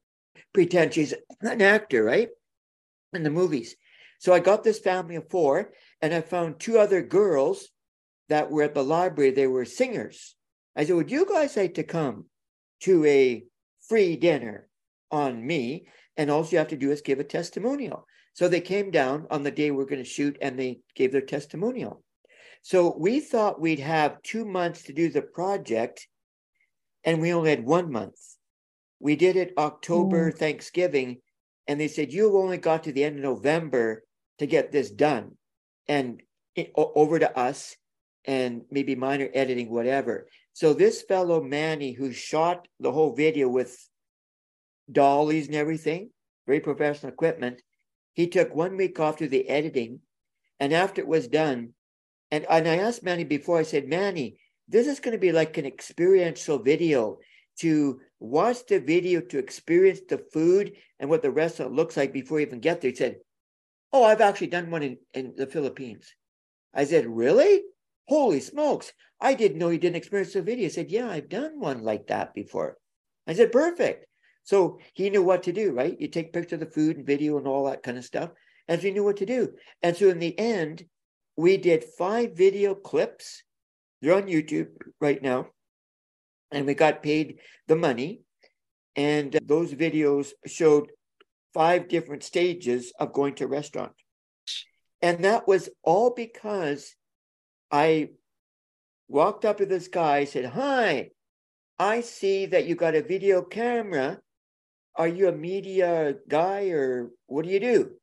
[0.53, 2.29] pretend she's an actor, right?
[3.11, 3.75] In the movies.
[4.19, 5.71] So I got this family of four,
[6.03, 7.67] and I found two other girls
[8.29, 9.31] that were at the library.
[9.31, 10.35] They were singers.
[10.75, 12.25] I said, Would you guys like to come
[12.81, 13.43] to a
[13.89, 14.67] free dinner
[15.09, 15.87] on me?
[16.15, 18.05] And all you have to do is give a testimonial.
[18.33, 21.11] So they came down on the day we are going to shoot and they gave
[21.11, 22.03] their testimonial.
[22.61, 26.07] So we thought we'd have two months to do the project,
[27.03, 28.19] and we only had one month.
[28.99, 30.37] We did it October, mm.
[30.37, 31.21] Thanksgiving,
[31.67, 34.03] and they said, You've only got to the end of November
[34.39, 35.37] to get this done
[35.87, 36.21] and
[36.55, 37.75] it, over to us
[38.25, 40.27] and maybe minor editing, whatever.
[40.53, 43.77] So this fellow Manny, who shot the whole video with
[44.91, 46.11] dollies and everything,
[46.45, 47.61] very professional equipment,
[48.13, 50.01] he took one week off to the editing,
[50.59, 51.73] and after it was done,
[52.31, 55.57] and, and I asked Manny before, I said, Manny, this is going to be like
[55.57, 57.19] an experiential video
[57.59, 62.39] to watch the video to experience the food and what the restaurant looks like before
[62.39, 62.91] you even get there.
[62.91, 63.17] He said,
[63.93, 66.15] Oh, I've actually done one in, in the Philippines.
[66.73, 67.63] I said, Really?
[68.07, 68.93] Holy smokes.
[69.19, 70.63] I didn't know you didn't experience the video.
[70.63, 72.77] He said, Yeah, I've done one like that before.
[73.27, 74.05] I said, Perfect.
[74.43, 75.99] So he knew what to do, right?
[75.99, 78.31] You take pictures of the food and video and all that kind of stuff.
[78.67, 79.53] And he knew what to do.
[79.83, 80.85] And so in the end,
[81.41, 83.41] we did five video clips
[84.01, 84.69] They're on YouTube
[84.99, 85.47] right now.
[86.51, 88.21] And we got paid the money.
[88.95, 90.91] And uh, those videos showed
[91.53, 93.93] five different stages of going to a restaurant.
[95.01, 96.95] And that was all because
[97.71, 98.09] I
[99.07, 101.09] walked up to this guy, said, Hi,
[101.79, 104.19] I see that you got a video camera.
[104.95, 108.00] Are you a media guy or what do you do?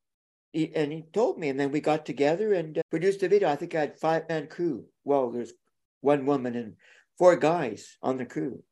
[0.53, 3.49] He, and he told me, and then we got together and uh, produced a video.
[3.49, 4.87] I think I had five man crew.
[5.05, 5.53] Well, there's
[6.01, 6.75] one woman and
[7.19, 8.63] four guys on the crew.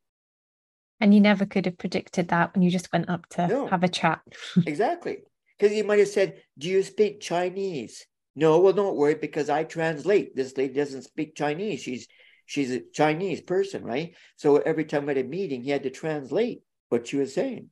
[1.01, 3.66] And you never could have predicted that when you just went up to no.
[3.66, 4.20] have a chat.
[4.66, 5.18] exactly.
[5.59, 8.07] Because he might have said, Do you speak Chinese?
[8.35, 10.37] No, well, don't worry, because I translate.
[10.37, 11.81] This lady doesn't speak Chinese.
[11.83, 12.07] She's
[12.45, 14.14] she's a Chinese person, right?
[14.37, 17.70] So every time at a meeting, he had to translate what she was saying.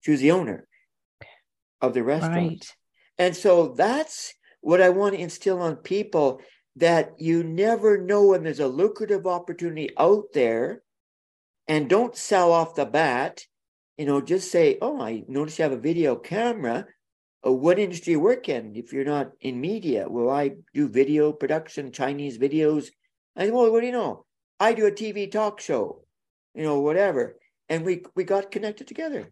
[0.00, 0.66] She was the owner
[1.80, 2.34] of the restaurant.
[2.34, 2.74] Right.
[3.18, 6.40] And so that's what I want to instill on people
[6.76, 10.82] that you never know when there's a lucrative opportunity out there
[11.68, 13.42] and don't sell off the bat.
[13.96, 16.86] You know, just say, Oh, I notice you have a video camera.
[17.46, 20.08] Uh, what industry you work in if you're not in media?
[20.08, 22.88] Well, I do video production, Chinese videos.
[23.36, 24.24] I said, well, what do you know?
[24.58, 26.04] I do a TV talk show,
[26.54, 27.36] you know, whatever.
[27.68, 29.30] And we we got connected together.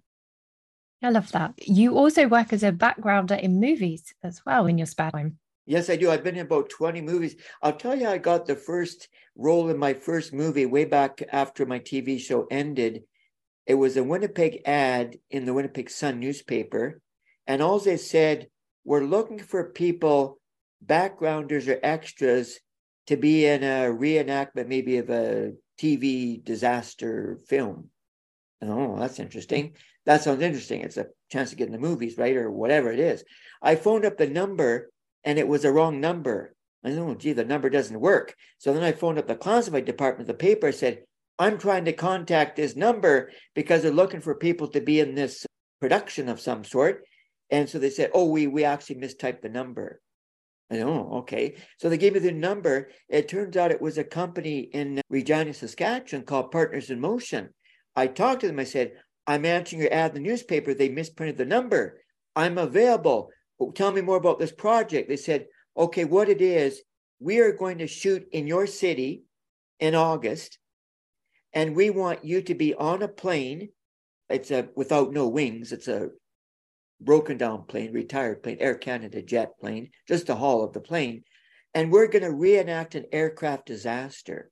[1.02, 1.54] I love that.
[1.66, 5.38] You also work as a backgrounder in movies as well in your spare time.
[5.66, 6.10] Yes, I do.
[6.10, 7.36] I've been in about 20 movies.
[7.62, 11.66] I'll tell you, I got the first role in my first movie way back after
[11.66, 13.02] my TV show ended.
[13.66, 17.00] It was a Winnipeg ad in the Winnipeg Sun newspaper.
[17.46, 18.48] And all they said,
[18.84, 20.40] we're looking for people,
[20.80, 22.58] backgrounders or extras,
[23.06, 27.88] to be in a reenactment, maybe of a TV disaster film.
[28.60, 29.74] Oh, that's interesting.
[30.06, 30.80] That sounds interesting.
[30.80, 32.36] It's a chance to get in the movies, right?
[32.36, 33.24] Or whatever it is.
[33.60, 34.90] I phoned up the number
[35.24, 36.54] and it was a wrong number.
[36.84, 38.34] I know, oh, gee, the number doesn't work.
[38.58, 40.66] So then I phoned up the classified department of the paper.
[40.66, 41.04] I said,
[41.38, 45.46] I'm trying to contact this number because they're looking for people to be in this
[45.80, 47.04] production of some sort.
[47.50, 50.00] And so they said, Oh, we we actually mistyped the number.
[50.70, 51.56] I said, oh, okay.
[51.78, 52.88] So they gave me the number.
[53.08, 57.50] It turns out it was a company in Regina, Saskatchewan called Partners in Motion.
[57.94, 58.58] I talked to them.
[58.58, 58.92] I said,
[59.32, 60.74] I'm answering your ad in the newspaper.
[60.74, 62.00] They misprinted the number.
[62.36, 63.30] I'm available
[63.74, 65.08] tell me more about this project.
[65.08, 66.82] They said, okay, what it is,
[67.20, 69.22] we are going to shoot in your city
[69.78, 70.58] in August,
[71.52, 73.68] and we want you to be on a plane.
[74.28, 75.72] It's a without no wings.
[75.72, 76.08] It's a
[77.00, 81.22] broken down plane, retired plane, Air Canada jet plane, just the hull of the plane.
[81.74, 84.50] And we're going to reenact an aircraft disaster.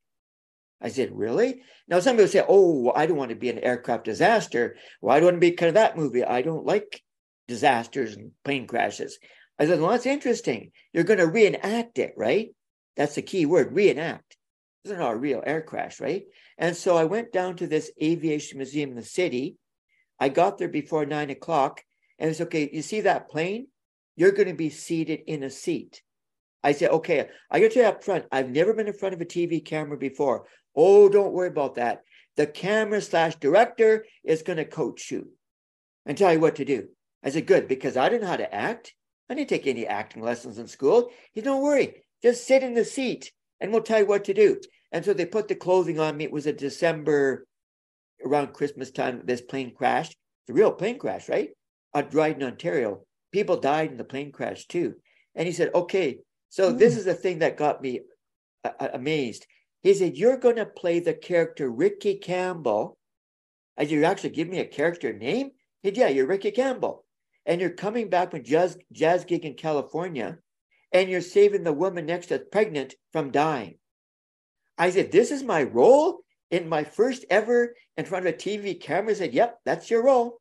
[0.81, 1.63] I said, really?
[1.89, 4.77] Now, somebody will say, oh, I don't want to be an aircraft disaster.
[5.01, 6.25] Well, I don't want to be kind of that movie.
[6.25, 7.03] I don't like
[7.49, 9.19] disasters and plane crashes.
[9.59, 10.71] I said, well, that's interesting.
[10.93, 12.55] You're going to reenact it, right?
[12.97, 14.37] That's the key word, reenact.
[14.85, 16.23] This is not a real air crash, right?
[16.57, 19.57] And so I went down to this aviation museum in the city.
[20.19, 21.83] I got there before nine o'clock,
[22.19, 22.71] and it's okay.
[22.73, 23.67] You see that plane?
[24.17, 26.03] You're going to be seated in a seat.
[26.63, 29.25] I said, okay, I got you up front, I've never been in front of a
[29.25, 30.47] TV camera before.
[30.77, 32.03] Oh, don't worry about that.
[32.37, 35.31] The camera slash director is going to coach you
[36.07, 36.89] and tell you what to do.
[37.23, 38.95] I said, good, because I didn't know how to act.
[39.29, 41.11] I didn't take any acting lessons in school.
[41.33, 44.35] He said, don't worry, just sit in the seat and we'll tell you what to
[44.35, 44.59] do.
[44.93, 46.25] And so they put the clothing on me.
[46.25, 47.47] It was a December
[48.25, 49.23] around Christmas time.
[49.25, 50.17] This plane crashed.
[50.43, 51.51] It's a real plane crash, right?
[51.95, 53.03] At Dryden, Ontario.
[53.33, 54.95] People died in the plane crash too.
[55.35, 56.19] And he said, okay,
[56.51, 56.79] so mm.
[56.79, 58.01] this is the thing that got me
[58.65, 59.47] uh, amazed.
[59.83, 62.99] He said, you're going to play the character Ricky Campbell.
[63.79, 65.53] I said, you actually give me a character name?
[65.83, 67.07] He said, yeah, you're Ricky Campbell
[67.47, 70.39] and you're coming back from jazz, jazz gig in California
[70.93, 73.77] and you're saving the woman next to pregnant from dying.
[74.77, 76.21] I said, This is my role
[76.51, 79.13] in my first ever in front of a TV camera.
[79.13, 80.41] I said, Yep, that's your role.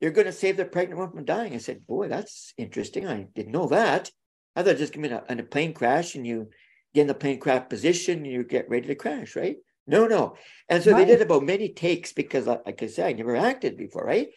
[0.00, 1.54] You're going to save the pregnant woman from dying.
[1.54, 3.06] I said, Boy, that's interesting.
[3.06, 4.10] I didn't know that.
[4.56, 6.48] I thought just come in a, in a plane crash and you
[6.94, 9.56] get in the plane crash position and you get ready to crash, right?
[9.86, 10.36] No, no.
[10.68, 11.06] And so right.
[11.06, 14.28] they did about many takes because, like I said, I never acted before, right?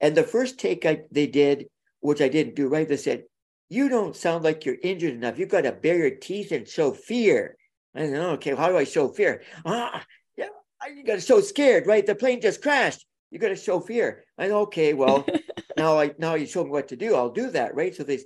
[0.00, 1.66] And the first take I, they did,
[2.00, 3.24] which I didn't do right, they said,
[3.68, 5.38] You don't sound like you're injured enough.
[5.38, 7.56] You've got to bare your teeth and show fear.
[7.94, 9.42] I said, Okay, how do I show fear?
[9.64, 10.04] Ah,
[10.36, 10.48] yeah,
[10.94, 12.06] you got to show scared, right?
[12.06, 13.04] The plane just crashed.
[13.30, 14.24] You got to show fear.
[14.38, 15.26] I said, Okay, well,
[15.76, 17.14] now I now you show me what to do.
[17.14, 17.94] I'll do that, right?
[17.94, 18.20] So they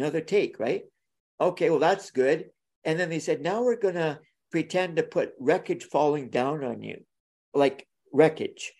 [0.00, 0.84] another take, right?
[1.40, 2.50] Okay, well, that's good.
[2.84, 4.20] And then they said, Now we're going to
[4.50, 7.04] pretend to put wreckage falling down on you,
[7.54, 8.72] like wreckage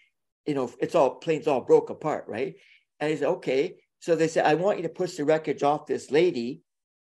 [0.47, 2.55] you know, it's all planes all broke apart, right?
[2.99, 3.77] And he said, okay.
[4.01, 6.63] So they said, I want you to push the wreckage off this lady,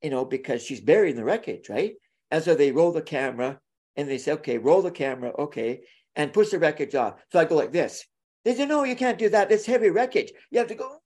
[0.03, 1.95] you know, because she's buried in the wreckage, right?
[2.31, 3.59] And so they roll the camera
[3.97, 5.81] and they say, okay, roll the camera, okay,
[6.17, 7.15] and push the wreckage off.
[7.33, 8.05] So I go like this.
[8.45, 9.51] They said, no, you can't do that.
[9.51, 10.33] It's heavy wreckage.
[10.51, 11.01] You have to go,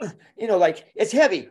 [0.38, 1.48] you know, like it's heavy.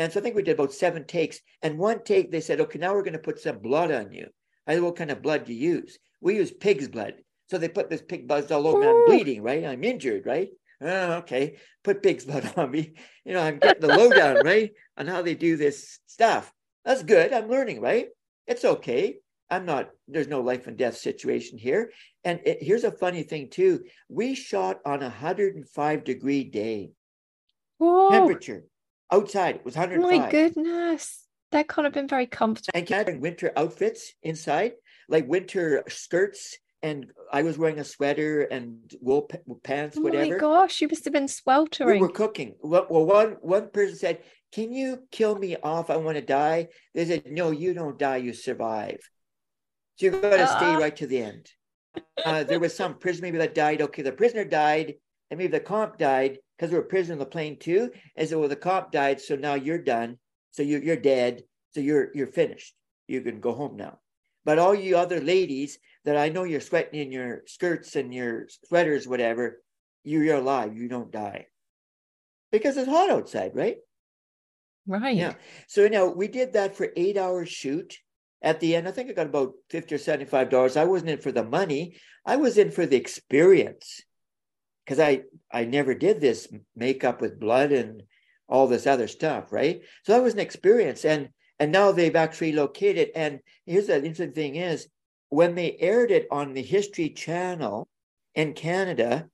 [0.00, 1.40] And so I think we did about seven takes.
[1.60, 4.28] And one take, they said, okay, now we're going to put some blood on you.
[4.66, 5.98] I said, what kind of blood do you use?
[6.22, 7.16] We use pig's blood.
[7.50, 8.86] So they put this pig blood all over me.
[8.86, 9.62] I'm bleeding, right?
[9.62, 10.48] I'm injured, right?
[10.80, 11.58] Oh, okay.
[11.84, 12.94] Put pig's blood on me.
[13.26, 14.70] You know, I'm getting the lowdown, right?
[14.96, 16.50] On how they do this stuff.
[16.82, 17.34] That's good.
[17.34, 18.08] I'm learning, right?
[18.46, 19.16] It's okay.
[19.50, 21.92] I'm not, there's no life and death situation here.
[22.24, 23.84] And it, here's a funny thing, too.
[24.08, 26.92] We shot on a 105 degree day
[27.76, 28.08] Whoa.
[28.08, 28.64] temperature
[29.12, 29.56] outside.
[29.56, 30.20] It was 105.
[30.20, 31.24] My goodness.
[31.52, 32.78] That can't have been very comfortable.
[32.78, 34.72] And wearing winter outfits inside,
[35.08, 36.56] like winter skirts.
[36.82, 40.24] And I was wearing a sweater and wool p- pants, Oh whatever.
[40.24, 42.00] Oh my gosh, you must have been sweltering.
[42.00, 42.54] we were cooking.
[42.62, 44.20] Well, one one person said,
[44.52, 45.90] "Can you kill me off?
[45.90, 48.16] I want to die." They said, "No, you don't die.
[48.18, 49.00] You survive.
[49.96, 50.78] So you got to stay Ah.
[50.78, 51.50] right to the end."
[52.24, 53.82] Uh, there was some prisoner maybe that died.
[53.82, 54.94] Okay, the prisoner died,
[55.30, 57.90] and maybe the comp died because there were prisoners on the plane too.
[58.16, 60.18] And so, well, the cop died, so now you're done.
[60.50, 61.44] So you're you're dead.
[61.70, 62.74] So you're you're finished.
[63.08, 63.98] You can go home now.
[64.44, 68.46] But all you other ladies that I know you're sweating in your skirts and your
[68.66, 69.62] sweaters, whatever,
[70.04, 70.76] you, you're alive.
[70.76, 71.46] You don't die
[72.52, 73.76] because it's hot outside, right?
[74.86, 75.16] right.
[75.16, 75.34] Yeah.
[75.66, 77.96] So now we did that for eight hours shoot.
[78.42, 80.76] At the end, I think I got about fifty or seventy-five dollars.
[80.76, 81.96] I wasn't in for the money.
[82.26, 84.02] I was in for the experience
[84.90, 85.22] because I
[85.52, 88.02] I never did this makeup with blood and
[88.48, 89.82] all this other stuff, right?
[90.04, 91.28] So that was an experience, and
[91.60, 93.10] and now they've actually located.
[93.14, 94.88] And here's the interesting thing: is
[95.28, 97.88] when they aired it on the History Channel
[98.34, 99.28] in Canada,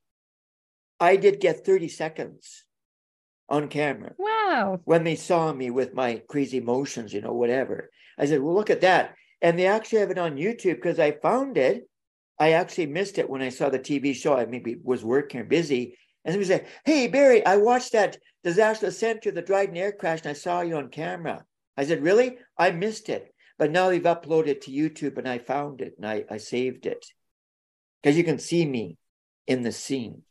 [1.00, 2.64] I did get thirty seconds
[3.48, 4.80] on camera Wow.
[4.84, 7.90] when they saw me with my crazy motions, you know, whatever.
[8.18, 9.14] I said, well, look at that.
[9.40, 11.88] And they actually have it on YouTube because I found it.
[12.38, 14.36] I actually missed it when I saw the TV show.
[14.36, 15.96] I maybe was working or busy.
[16.24, 20.30] And somebody said, Hey, Barry, I watched that disaster center, the Dryden air crash, and
[20.30, 21.44] I saw you on camera.
[21.76, 22.38] I said, Really?
[22.58, 23.32] I missed it.
[23.58, 26.84] But now they've uploaded it to YouTube and I found it and I, I saved
[26.84, 27.06] it.
[28.02, 28.98] Because you can see me
[29.46, 30.22] in the scene.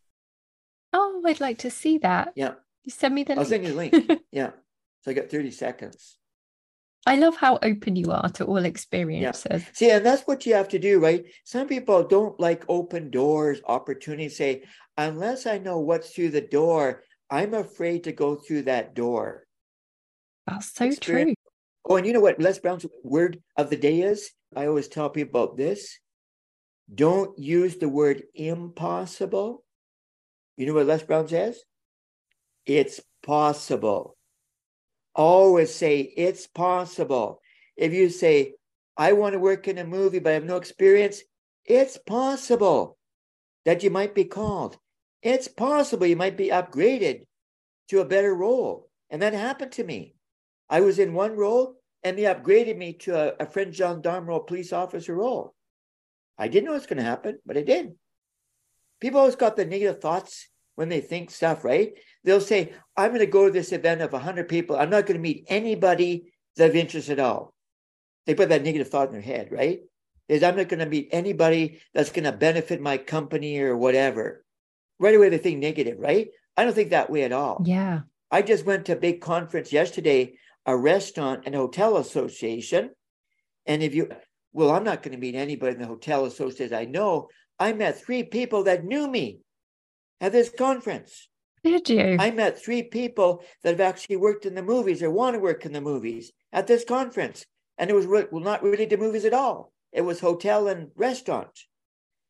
[0.93, 2.33] Oh, I'd like to see that.
[2.35, 2.53] Yeah.
[2.83, 3.49] You send me the I'll link.
[3.49, 4.21] send you the link.
[4.31, 4.51] Yeah.
[5.01, 6.17] So I got 30 seconds.
[7.05, 9.61] I love how open you are to all experiences.
[9.63, 9.69] Yeah.
[9.73, 11.23] See, and that's what you have to do, right?
[11.43, 14.37] Some people don't like open doors, opportunities.
[14.37, 14.63] Say,
[14.97, 19.45] unless I know what's through the door, I'm afraid to go through that door.
[20.47, 21.51] That's so Experience- true.
[21.87, 24.31] Oh, and you know what Les Brown's word of the day is?
[24.55, 25.99] I always tell people about this.
[26.93, 29.63] Don't use the word impossible.
[30.57, 31.59] You know what Les Brown says?
[32.65, 34.14] It's possible.
[35.16, 37.41] Always say it's possible.
[37.78, 38.53] If you say,
[38.97, 41.22] I want to work in a movie, but I have no experience,
[41.66, 42.97] it's possible
[43.66, 44.78] that you might be called.
[45.22, 47.26] It's possible you might be upgraded
[47.89, 48.89] to a better role.
[49.09, 50.16] And that happened to me.
[50.70, 54.41] I was in one role and they upgraded me to a, a French gendarme role,
[54.41, 55.55] police officer role.
[56.38, 57.93] I didn't know it was going to happen, but it did.
[58.99, 61.93] People always got the negative thoughts when they think stuff, right?
[62.23, 64.76] They'll say, I'm going to go to this event of 100 people.
[64.76, 67.53] I'm not going to meet anybody that's of interest at all.
[68.26, 69.82] They put that negative thought in their head, right?
[70.28, 74.43] Is I'm not going to meet anybody that's going to benefit my company or whatever.
[74.99, 76.30] Right away, they think negative, right?
[76.57, 77.61] I don't think that way at all.
[77.65, 78.01] Yeah.
[78.32, 82.91] I just went to a big conference yesterday, a restaurant and hotel association.
[83.65, 84.09] And if you,
[84.51, 87.30] well, I'm not going to meet anybody in the hotel association I know.
[87.59, 89.39] I met three people that knew me
[90.22, 91.28] at this conference.
[91.63, 92.18] Did you?
[92.20, 95.66] I met three people that have actually worked in the movies or want to work
[95.66, 97.45] in the movies at this conference.
[97.78, 99.72] And it was re- well, not really the movies at all.
[99.91, 101.57] It was hotel and restaurant.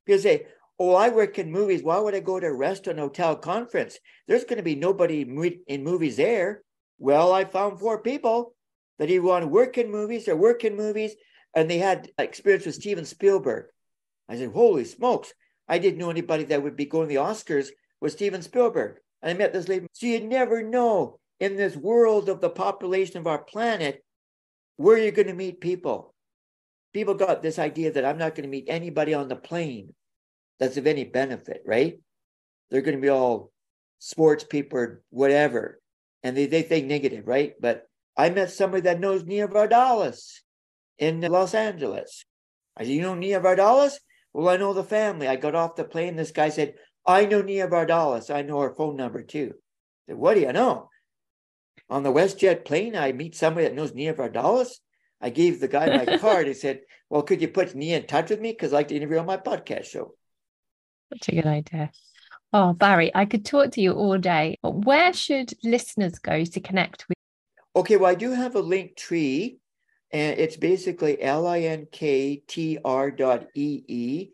[0.05, 1.83] People say, Oh, I work in movies.
[1.83, 3.97] Why would I go to a restaurant hotel conference?
[4.27, 5.21] There's going to be nobody
[5.67, 6.63] in movies there.
[6.97, 8.55] Well, I found four people
[8.99, 11.15] that either want to work in movies or work in movies,
[11.53, 13.67] and they had experience with Steven Spielberg.
[14.27, 15.33] I said, Holy smokes.
[15.67, 17.69] I didn't know anybody that would be going to the Oscars
[18.01, 18.97] was Steven Spielberg.
[19.21, 19.87] And I met this lady.
[19.93, 24.03] So you never know in this world of the population of our planet
[24.77, 26.13] where you're going to meet people.
[26.93, 29.93] People got this idea that I'm not going to meet anybody on the plane
[30.59, 31.99] that's of any benefit, right?
[32.69, 33.51] They're going to be all
[33.99, 35.79] sports people or whatever.
[36.23, 37.53] And they, they think negative, right?
[37.59, 37.87] But
[38.17, 40.39] I met somebody that knows Nia Vardalos
[40.97, 42.25] in Los Angeles.
[42.77, 43.95] I said, You know Nia Vardalos?
[44.35, 45.29] Well, I know the family.
[45.29, 46.17] I got off the plane.
[46.17, 46.73] This guy said,
[47.05, 48.33] I know Nia Vardalos.
[48.33, 49.53] I know her phone number too.
[49.53, 50.89] I said, What do you know?
[51.89, 54.71] On the WestJet plane, I meet somebody that knows Nia Vardalos.
[55.21, 56.47] I gave the guy my card.
[56.47, 58.51] He said, Well, could you put me in touch with me?
[58.51, 60.15] Because I'd like to interview on my podcast show.
[61.13, 61.91] Such a good idea.
[62.51, 64.57] Oh, Barry, I could talk to you all day.
[64.61, 67.15] Where should listeners go to connect with?
[67.73, 69.59] Okay, well, I do have a link tree,
[70.11, 74.31] and it's basically linktr dot ee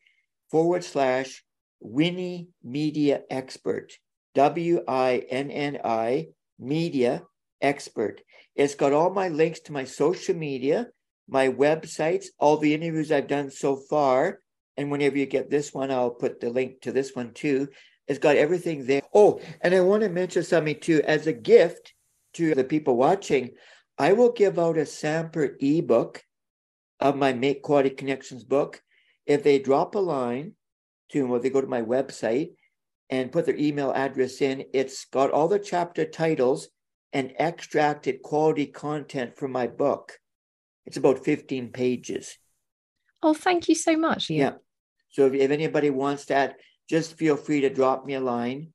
[0.50, 1.44] forward slash
[1.84, 3.94] Winni Media Expert,
[4.36, 6.28] W I N N I
[6.60, 7.24] Media
[7.62, 8.22] Expert.
[8.56, 10.88] It's got all my links to my social media,
[11.28, 14.40] my websites, all the interviews I've done so far.
[14.78, 17.70] And whenever you get this one, I'll put the link to this one too.
[18.08, 19.02] It's got everything there.
[19.14, 21.02] Oh, and I want to mention something too.
[21.06, 21.94] As a gift
[22.34, 23.52] to the people watching,
[24.02, 26.24] I will give out a sample ebook
[27.00, 28.82] of my Make Quality Connections book.
[29.28, 30.54] If they drop a line
[31.12, 32.54] to when they go to my website
[33.12, 36.70] and put their email address in, it's got all the chapter titles
[37.14, 40.18] and extracted quality content from my book.
[40.88, 42.40] It's about 15 pages.
[43.22, 44.32] Oh, thank you so much.
[44.32, 44.40] Ian.
[44.40, 44.58] Yeah.
[45.12, 46.56] So if, if anybody wants that,
[46.90, 48.74] just feel free to drop me a line.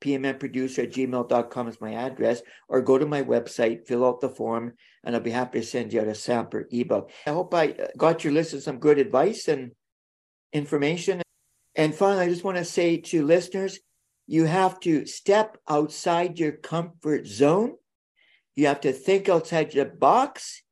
[0.00, 4.74] PMNproducer at gmail.com is my address, or go to my website, fill out the form,
[5.04, 7.10] and I'll be happy to send you out a sample ebook.
[7.26, 9.72] I hope I uh, got you listened some good advice and
[10.52, 11.22] information.
[11.74, 13.78] And finally, I just want to say to listeners,
[14.26, 17.74] you have to step outside your comfort zone.
[18.54, 20.62] You have to think outside your box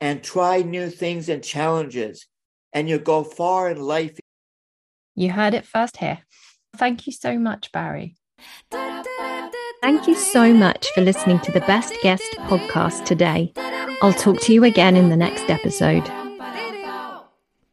[0.00, 2.26] and try new things and challenges,
[2.72, 4.18] and you'll go far in life.
[5.14, 6.18] You heard it first here.
[6.76, 8.16] Thank you so much, Barry.
[9.82, 13.52] Thank you so much for listening to the Best Guest podcast today.
[14.02, 16.10] I'll talk to you again in the next episode.